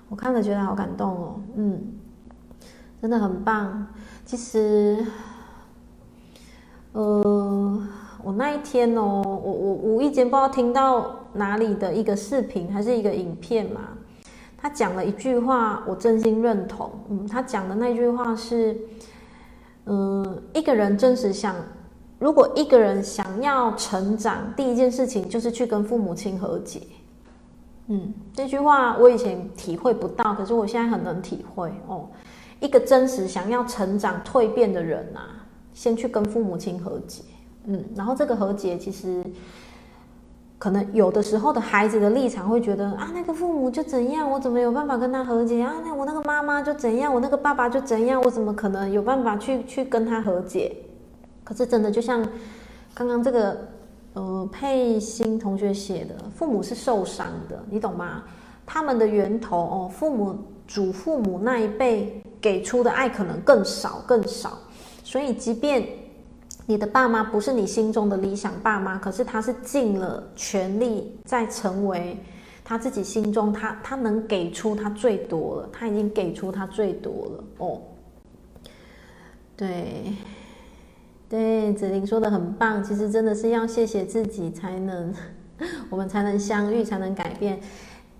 [0.09, 1.41] 我看了觉得好感动哦。
[1.55, 1.81] 嗯，
[3.01, 3.87] 真的很棒。
[4.25, 5.07] 其实，
[6.93, 7.83] 呃。
[8.23, 13.81] 我那一天哦，我我无意间不知道听到哪里的一个视频还是一个影片嘛，
[14.61, 16.91] 他讲了一句话，我真心认同。
[17.09, 18.77] 嗯，他讲的那句话是，
[19.87, 21.57] 嗯，一个人真实想，
[22.19, 26.83] 如果一个人想要成长，第一件事情就是去跟父母亲和解。
[27.87, 32.07] 嗯，这句话我以前体会不到，可是我现在很能体会哦。
[32.61, 35.43] 一个真实想要成长蜕变的人啊，
[35.73, 37.23] 先去跟父母亲和解。
[37.65, 39.25] 嗯，然后这个和解其实
[40.61, 45.73] 可能有的时候的孩子的立场会觉得啊，那个父母就怎样，我怎么有办法跟他和解啊？
[45.83, 50.77] 那我那个妈妈就怎样，我那个爸爸就怎样，我怎么可能有办法去去跟他和解？
[51.43, 52.23] 可是真的就像
[52.93, 53.57] 刚刚这个
[54.13, 58.23] 呃佩欣同学写的，父母是受伤的，你懂吗？
[58.67, 60.37] 他们的源头哦，父母
[60.69, 64.59] 祖父母那一辈给出的爱可能更少更少，
[65.03, 65.89] 所以即便。
[66.71, 72.17] 你的爸妈不是你心中的理想爸妈，可是他是尽了全力在成为
[72.63, 77.83] 他自己心中他他能给出他最多了，他已经给出他最多了哦。
[79.57, 80.15] 对，
[81.29, 85.13] 对，子玲说的很棒，其实真的是要谢谢自己才能，
[85.91, 87.59] 我们才能相遇，才能改变。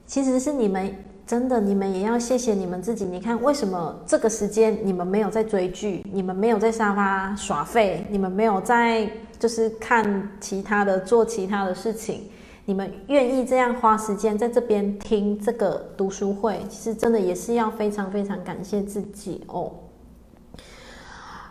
[0.07, 0.93] 其实是你们。
[1.31, 3.05] 真的，你们也要谢谢你们自己。
[3.05, 9.09] 你看，为什么这个时间你们没有在追剧，你们没有在沙发耍废，你们没有在
[9.39, 12.23] 就是看其他的、做其他的事情？
[12.65, 19.71] 你们愿意这样花时间在这边听这个读书会，其实真的也是要非常非常感谢自己哦。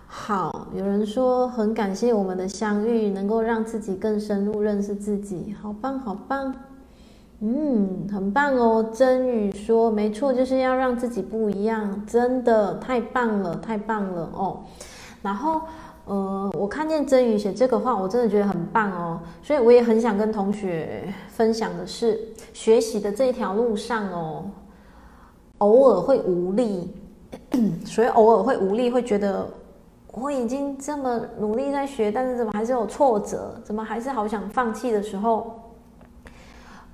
[0.07, 6.53] 好，有人说很感谢我们的相遇，能够让自己更深入认识自己，好棒，好棒。
[7.41, 8.89] 嗯，很棒哦。
[8.93, 14.59] 真宇说没错，就是要让自己不一样，真的太棒了，太棒了哦。
[15.21, 15.61] 然后，
[16.05, 19.21] 呃，我看见真宇写这个话，我真的觉得很棒哦。
[19.41, 22.19] 所以我也很想跟同学分享的是，
[22.51, 24.43] 学习的这一条路上哦，
[25.59, 26.93] 偶尔会无力，
[27.85, 29.47] 所以偶尔会无力，会觉得
[30.11, 35.58] 我已经这么努力在学，但是怎么还是有挫折，怎么还是好想放弃的时候。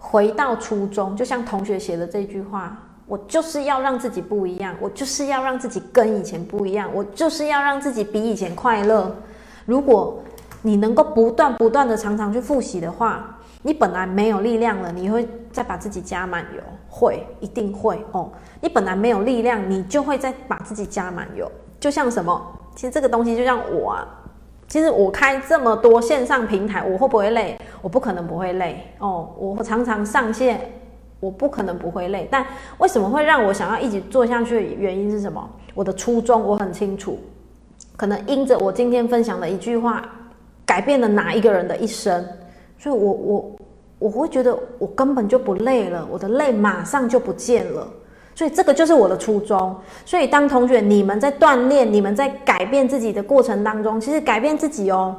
[0.07, 2.77] 回到初衷，就像同学写的这句话，
[3.07, 9.13] 我就是要让自己不一样，我就是要让自己跟以前不一样，我就是要让自己比以前快乐。
[9.65, 10.21] 如果
[10.61, 18.31] 你能够不断不断的常常去复习的话，你本来没有力量了，你会再把自己加满油，会，一定会哦。
[18.61, 21.51] 你本来没有力量，你就会再把自己加满油。
[21.79, 22.39] 就像什么？
[22.75, 24.07] 其实这个东西就像我啊。
[24.67, 27.57] 其实我开这么多线上平台，我会不会累？
[27.81, 29.29] 我不可能不会累哦。
[29.37, 30.59] 我常常上线，
[31.19, 32.27] 我不可能不会累。
[32.31, 32.45] 但
[32.79, 35.47] 为什么会让我想要一直做下去的原因是什么？
[35.73, 37.19] 我的初衷我很清楚，
[37.95, 40.03] 可能因着我今天分享的一句话，
[40.65, 42.25] 改变了哪一个人的一生，
[42.79, 43.55] 所以我我
[43.99, 47.87] 我会觉得我根本就不累了，我的累马上就不见了。
[48.35, 49.75] 所以这个就是我的初衷。
[50.05, 55.15] 所以当同学你们在锻炼、你们在改变自己的过程当中，其实改变自己哦，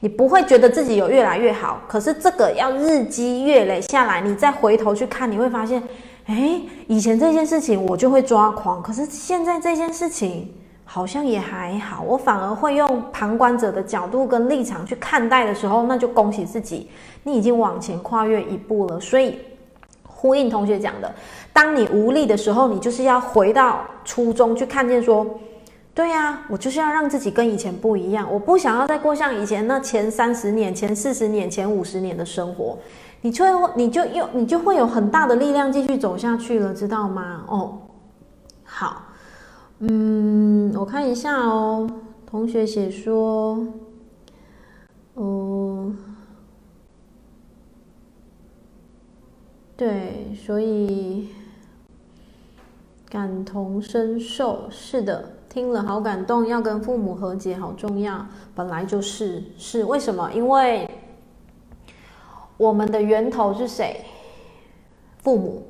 [0.00, 1.80] 你不会觉得自己有越来越好。
[1.86, 5.82] 可是这个要日积月累下来，你再回头去看，你会发现，
[6.26, 10.50] 诶，以前这件事情我就会抓狂，可是现在这件事情
[10.84, 16.88] 好像也还好，我反而会用旁观者的角度跟立场去看待的时候，那就恭喜自己，
[17.22, 18.98] 你已经往前跨越一步了。
[19.00, 19.38] 所以
[20.24, 21.14] 呼应同学讲的，
[21.52, 25.26] 当你无力的时候，你就是要回到初衷去看见说，
[25.92, 32.78] 对呀，我就是要让自己跟以前不一样，我不想要再过像以前那前三十年、前四十年、前五十年的生活，
[33.20, 37.44] 你就会你就又你就会有很大的力量继续走下去了，知道吗？
[37.46, 37.78] 哦，
[38.64, 39.02] 好。
[39.80, 41.86] 嗯，我看一下哦。
[42.24, 43.58] 同学写说，
[45.12, 45.92] 哦，
[49.76, 51.28] 对，所以
[53.08, 60.30] 感同身受，是的，听了好感动，要跟父母和解好重要，本来就是，是为什么？
[60.32, 60.88] 因为
[62.56, 64.04] 我们的源头是谁？
[65.18, 65.62] 父母。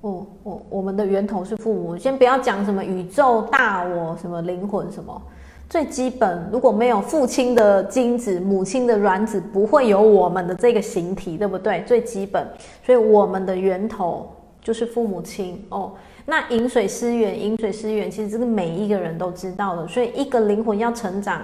[0.00, 1.96] 哦，我我们的源头是父母。
[1.96, 5.22] 先不要讲什么宇宙大我，什么灵魂什么，
[5.68, 11.82] 最基本，如果没有父亲的精子，母亲的卵子，不会有我们的这个形体，对不对？
[11.86, 12.46] 最基本，
[12.84, 14.30] 所以我们的源头
[14.62, 15.92] 就是父母亲哦。
[16.26, 19.86] 那饮水思源，饮水思源，其实这个每一个人都知道的。
[19.88, 21.42] 所以一个灵魂要成长，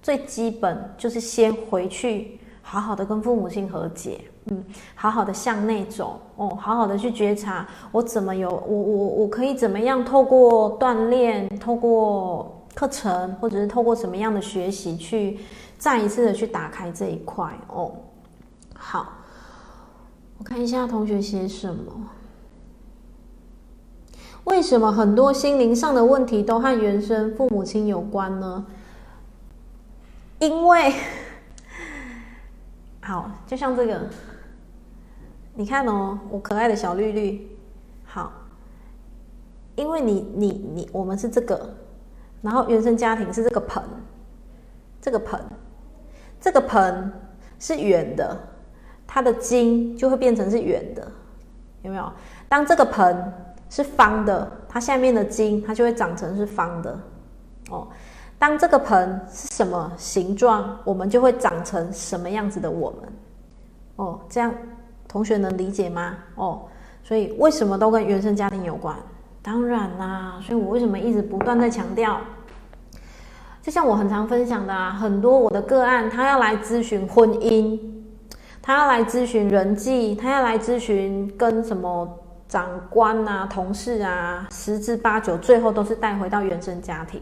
[0.00, 4.20] 最基本就是先回去，好好的跟父母亲和解。
[4.48, 15.40] 嗯，好好的向内走哦，好好的去觉察，我怎么有我我我可以怎么样透过锻炼，透过课程，或者是透过什么样的学习，去
[15.78, 17.90] 再一次的去打开这一块哦。
[18.74, 19.14] 好，
[20.36, 22.10] 我看一下同学写什么。
[24.44, 28.66] 为什么很多心灵上的问题都和原生父母亲有关呢？
[30.38, 30.92] 因为，
[33.00, 34.02] 好，就像这个。
[35.54, 37.48] 你看哦，我可爱的小绿绿，
[38.04, 38.30] 好，
[39.76, 41.74] 因为你你你，我们是这个，
[42.46, 43.82] 然后原生家庭是这个盆，
[45.02, 45.40] 这个盆，
[46.40, 47.12] 这个盆
[47.58, 48.38] 是圆的，
[49.04, 51.10] 它的茎就会变成是圆的，
[51.82, 52.08] 有没有？
[52.48, 53.32] 当这个盆
[53.68, 56.96] 是方的，它下面的茎它就会长成是方的，
[57.70, 57.88] 哦。
[58.38, 63.12] 当这个盆是什么形状，我们就会长成什么样子的我们，
[63.96, 64.54] 哦，这样。
[65.08, 66.14] 同学能理解吗？
[66.36, 66.62] 哦，
[67.02, 68.94] 所以为什么都跟原生家庭有关？
[69.42, 72.20] 当然啦，所以我为什么一直不断在强调？
[73.66, 77.76] 就像我很常分享的啊，很多我的个案，他要来咨询婚姻，
[78.62, 82.08] 他要来咨询人际，他要来咨询跟什么
[82.46, 87.20] 长官啊、同事啊，十之八九最后都是带回到原生家庭，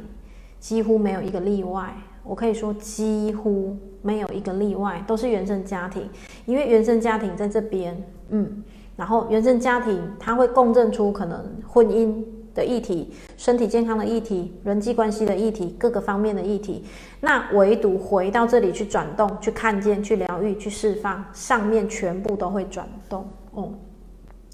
[0.61, 1.95] 几乎没有一个例外。
[2.22, 6.11] 我可以说几乎没有一个例外，都是原生家庭，
[6.45, 7.97] 因为原生家庭在这边，
[8.28, 8.62] 嗯，
[8.97, 12.22] 然后原生家庭它会共振出可能婚姻
[12.55, 16.84] 的议题、身体健康的议题、人际关系的议题、各个方面的议题，
[17.20, 23.70] 那唯独回到这里去转动、去看见、去疗愈、去释放，上面全部都会转动，哦。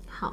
[0.07, 0.33] 好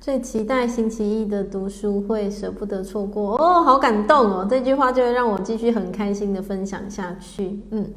[0.00, 4.46] 最期待星期一的读书会，舍不得错过哦，好感动哦！
[4.48, 7.58] 这句话就会让我继续很开心的分享下去。
[7.70, 7.90] 嗯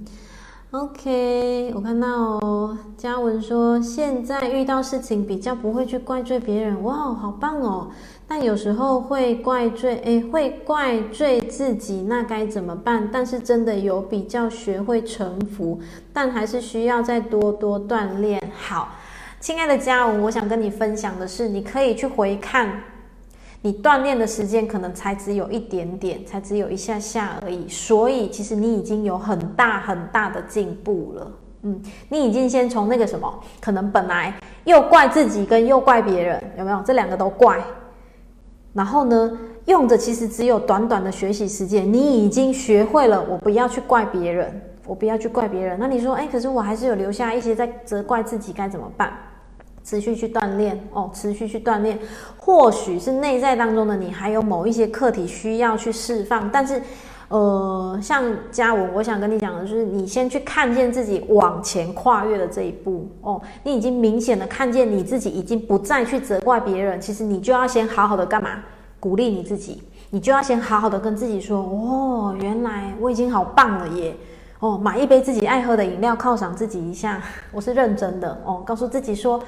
[0.72, 7.90] ，OK，我看到，嘉文说现在遇到事情比较不会去怪罪别人，哇，好棒哦！
[8.28, 13.10] 但有时候会怪罪，诶，会怪罪自己，那该怎么办？
[13.12, 15.80] 但是真的有比较学会臣服，
[16.12, 18.42] 但还是需要再多多锻炼。
[18.56, 18.90] 好。
[19.40, 22.82] 亲爱的嘉文，我想跟你分享的是，你可以去回看，
[23.62, 27.70] 你锻炼的时间可能才只有一点点，才只有一下下而已。
[27.70, 31.32] 所以，其实你已经有很大很大的进步了。
[31.62, 34.34] 嗯，你已经先从那个什么，可能本来
[34.66, 36.82] 又怪自己跟又怪别人，有没有？
[36.84, 37.64] 这两个都怪。
[38.78, 45.80] 然后呢，用的其实只有短短的学习时间，你已经学会了，我不要去怪别人，我不要去怪别人。
[45.80, 49.12] 那你说，哎，可是我还是有留下一些在责怪自己，该怎么办？
[49.84, 51.98] 持续去锻炼哦，持续去锻炼，
[52.38, 56.80] 或许是内在当中的你还有某一些课题需要去释放，但是，
[57.30, 68.64] 呃，像嘉文，我想跟你讲的就是，你先去看见自己往前跨越的这一步哦，你已经明显的看见你自己已经不再去责怪别人，其实你就要先好好的干嘛？
[69.00, 74.16] 鼓励你自己，你就要先好好的跟自己说，哦，原来我已经好棒了耶。
[74.60, 77.22] 哦，买一杯自己爱喝的饮料犒赏自己一下，
[77.52, 78.64] 我是认真的哦。
[78.66, 79.40] 告诉自己说，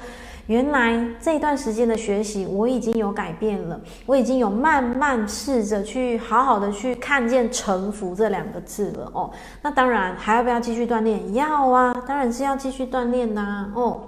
[0.46, 9.30] 原来这段时间的学习我已经有改变了，我已经有慢慢试着去好好的去看见“臣服”这两个字了哦。
[9.62, 11.34] 那当然还要不要继续锻炼？
[11.34, 13.42] 要啊，当然是要继续锻炼的
[13.74, 14.02] 哦。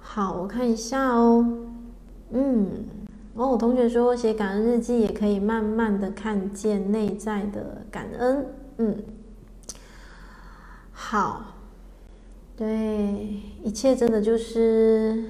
[0.00, 1.44] 好，我看一下哦，
[2.30, 2.68] 嗯，
[3.34, 8.46] 哦我同学说，写感恩日记也可以慢慢的看见内在的感恩。
[8.78, 8.96] 嗯，
[10.92, 11.42] 好，
[12.56, 12.66] 对，
[13.64, 15.24] 一切真的就是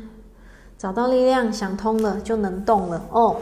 [0.76, 3.36] 找到力量，想通了就能动了哦。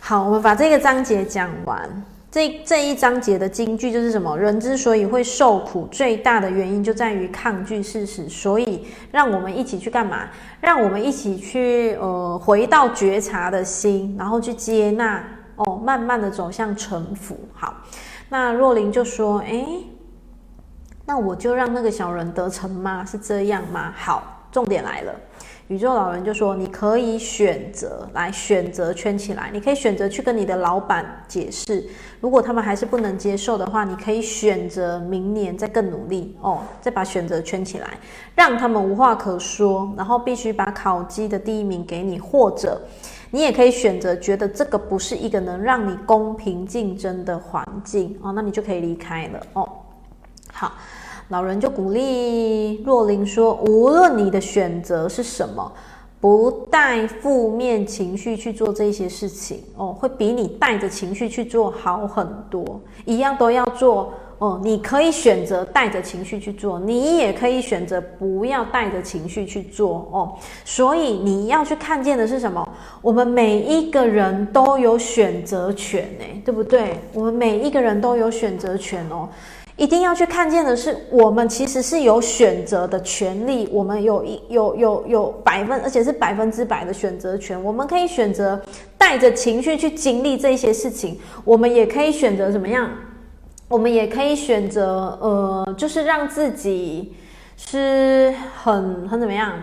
[0.00, 1.88] 好，我们把这个章节讲完。
[2.30, 4.34] 这这一章节的金句就是什么？
[4.38, 8.26] 人之所以会受苦，最大的原因就在于抗拒事实。
[8.30, 10.30] 所以，让我们一起去干嘛？
[10.58, 15.22] 让我们一起去呃，回到觉察的心，然后去接纳
[15.56, 17.38] 哦，慢慢的走向臣服。
[17.52, 17.74] 好，
[18.30, 19.66] 那若琳就说：“哎，
[21.12, 23.04] 那我就让那个小人得逞吗？
[23.04, 25.12] 是这样吗？”好，重点来了。
[25.68, 31.84] 宇宙老人就说：“你可以选择来选择圈起来，你可以选择去跟你的老板解释。
[32.18, 37.98] 如果他们还是不能接受的话，你可以选择明年再更努力哦，再把选择圈起来，
[38.34, 42.80] 让他们无话可说，然后必须把考绩的第一名给你，或者
[43.30, 49.68] 你也可以选择觉得这个不是一个能让你公平竞争的环境哦，那你就可以离开了哦。
[50.50, 50.72] 好。”
[51.32, 55.72] 老人就鼓励若琳说：“无论你的选择是什么，
[56.20, 62.78] 不带负面情绪去做这些事情哦，会比你带着情绪去做好很多。
[63.06, 70.34] 一样都要做哦，你可以选择带着情绪去做，你也可以选择不要带着情绪去做哦。
[70.66, 72.68] 所以你要去看见的是什么？
[73.00, 77.00] 我们每一个人都有选择权，诶，对不对？
[77.14, 79.26] 我们每一个人都有选择权哦。”
[79.76, 87.60] 一定要去看见的是，我们其实是有选择的权利，我们有一有有有百分，而且是百分之百的选择权。
[87.62, 88.60] 我们可以选择
[88.98, 92.90] 带着情绪去经历这些事情，我们也可以选择怎么样？
[93.68, 97.14] 我们也可以选择，呃，就是让自己
[97.56, 99.58] 是很很怎么样，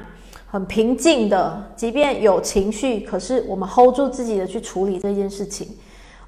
[0.48, 5.68] 很平静的，即便有情绪，可是我们 hold 住自己的去处理这件事情。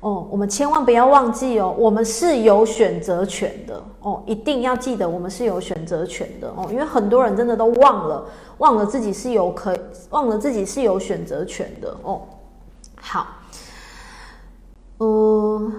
[0.02, 8.26] 哦，我们千万不要忘记哦，我们是有选择权的哦，一定要记得我们是有选择权的哦，因为很多人真的都忘了，
[8.58, 9.78] 忘了自己是有可，
[10.10, 12.22] 忘了自己是有选择权的哦。
[12.99, 13.28] 好，
[14.97, 15.72] 呃，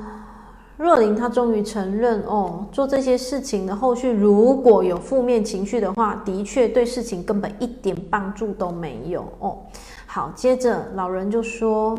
[0.77, 9.59] 若琳她终于承认哦，做这些事情的后续如果有负面情绪的话，的确对事情根本一点帮助都没有哦。
[10.07, 11.99] 好，接着老人就说。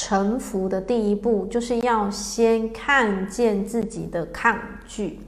[0.00, 5.18] 臣服的第一步，就是要先看见自己的抗拒。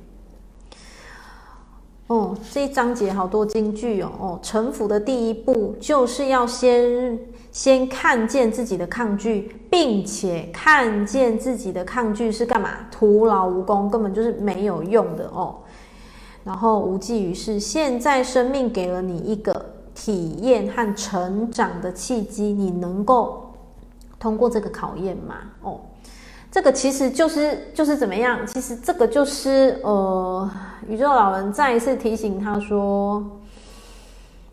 [2.07, 4.13] 哦，这一章节好多金句哦。
[4.21, 7.19] 哦，臣服的第一步，就是要先
[7.51, 12.71] 先看见自己的抗拒，并且看见自己的抗拒是干嘛？
[12.93, 15.57] 徒劳无功，根本就是没有用的哦。
[16.45, 17.59] 然后无济于事。
[17.59, 23.40] 现在生命给了你一个体验和成长的契机，你能够。
[24.21, 25.37] 通过这个考验嘛？
[25.63, 25.81] 哦，
[26.51, 28.47] 这个其实就是就是怎么样？
[28.47, 30.49] 其实这个就是呃，
[30.87, 33.25] 宇宙老人再一次提醒他说，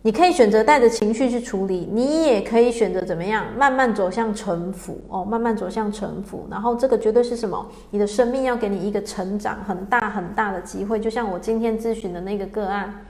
[0.03, 6.47] 你可以选择带着情绪去处理，你也可以选择怎么样，慢慢走向臣服哦，慢慢走向臣服。
[6.49, 7.65] 然后这个绝对是什么？
[7.89, 10.97] 你的生命要给你一个成长很大很大的机会。
[10.97, 13.05] 就像我今天咨询的那个个案，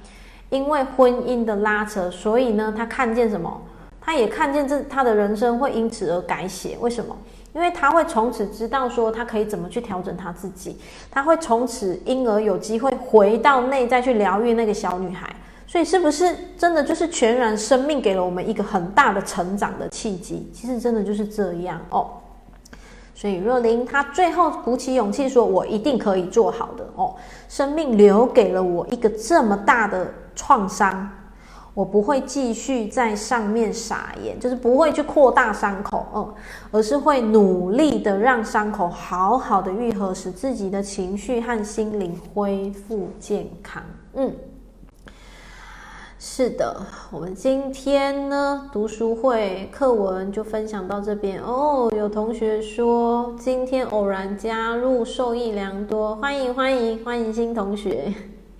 [0.49, 3.62] 因为婚姻的拉扯，所以呢，他看见什么？
[4.08, 7.14] 他也看见这他的人生会因此而改写，为什么？
[7.53, 10.78] 因为他会从此知道说他可以怎么去调整他自己，
[11.12, 15.36] 他会从此因而有机会回到内在去疗愈那个小女孩。
[15.68, 20.49] 所以是不是真的就是全然生命给了我们一个很大的成长的契机？
[20.53, 22.08] 其实真的就是这样哦。
[23.14, 27.14] 所以若琳她最后鼓起勇气说：“我一定可以做好的哦。”
[27.49, 31.10] 生命留给了我一个这么大的创伤。
[31.78, 36.34] 我不会继续在上面撒盐，就是不会去扩大伤口，嗯，
[36.72, 43.84] 而是会努力的让伤口好好的愈合，使自己的情绪和心灵恢复健康。
[44.15, 44.34] 嗯，
[46.18, 46.81] 是的，
[47.11, 51.91] 我们今天呢读书会课文就分享到这边哦。
[51.95, 58.11] 有同学说今天偶然加入，受益良多，欢迎欢迎欢迎新同学，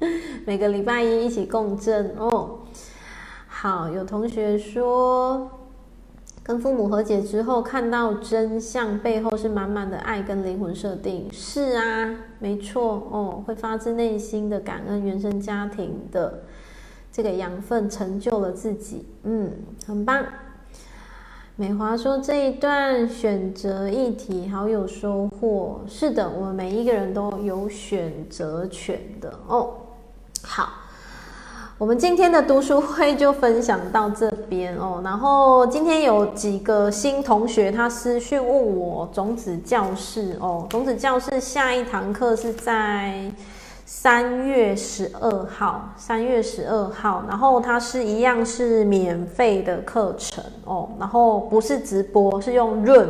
[0.46, 2.60] 每个礼拜一一起共振哦。
[3.70, 5.52] 好，有同学说，
[6.42, 11.28] 跟父母和解之后，看到真相背后是满满的爱跟灵魂设定。
[11.34, 16.44] 是啊，没错哦，会发自内心的感恩原生家庭的
[17.12, 19.06] 这个养分，成就了自己。
[19.24, 19.52] 嗯，
[19.86, 20.24] 很棒。
[21.58, 25.82] 美华说，这一段选择议题好有收获。
[25.90, 29.72] 是的，我们每一个人都有选择权的哦。
[30.42, 30.70] 好。
[31.80, 35.00] 我们今天的读书会就分享到这边哦。
[35.04, 43.32] 然后今天有几个新同学他私讯问我种子教室哦，种子教室下一堂课是在
[43.86, 47.24] 三月十二号，三月十二号。
[47.30, 53.08] 然后它是一样是免费的课程哦，然后不是直播，是用润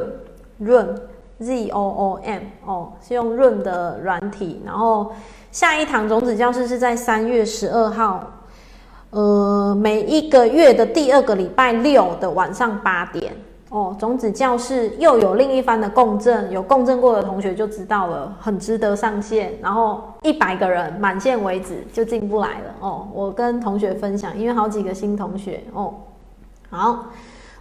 [0.57, 1.01] 润
[1.39, 4.61] Z O O M 哦，是用润的软体。
[4.65, 5.13] 然后
[5.53, 8.29] 下一堂种子教室是在三月十二号。
[9.09, 13.33] 呃，每一个月的第二个礼拜六的晚上八点
[13.69, 19.53] 哦，种子教室又有另一番的共振，有共振过的同学就知道了，很值得上线。
[19.61, 23.07] 然后一百个人满线为止就进不来了哦。
[23.13, 25.93] 我跟同学分享，因为好几个新同学哦，
[26.69, 27.05] 好。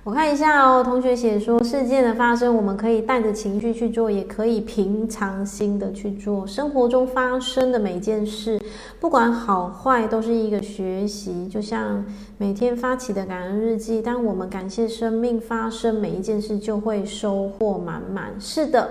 [0.06, 6.46] 我看一下哦，同学写说，事件的发生，我们可以带着情绪去做，也可以平常心的去做。
[6.46, 8.60] 生活中发生的每件事，
[9.00, 11.48] 不管好坏，都是一个学习。
[11.48, 12.04] 就像
[12.38, 18.32] 每天发起的感恩日记，当我们感谢生命发生每一件事，就会收获满满。
[18.38, 18.88] 是的。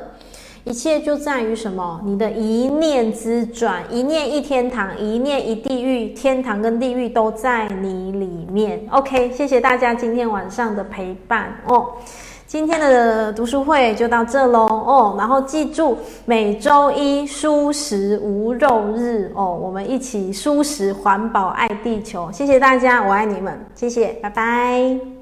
[0.65, 2.01] 一切就在于什么？
[2.03, 8.83] 你的一念之转，一念一天堂，一念一地狱，天堂跟地狱都在你里面。
[8.89, 11.85] OK，谢谢大家今天晚上的陪伴哦。
[12.47, 15.15] 今天的读书会就到这喽哦。
[15.19, 22.31] 然后记住，每周一蔬食无肉日哦，我们一起蔬食环保爱地球。
[22.31, 25.14] 谢谢大家，我爱你们，谢谢，拜拜。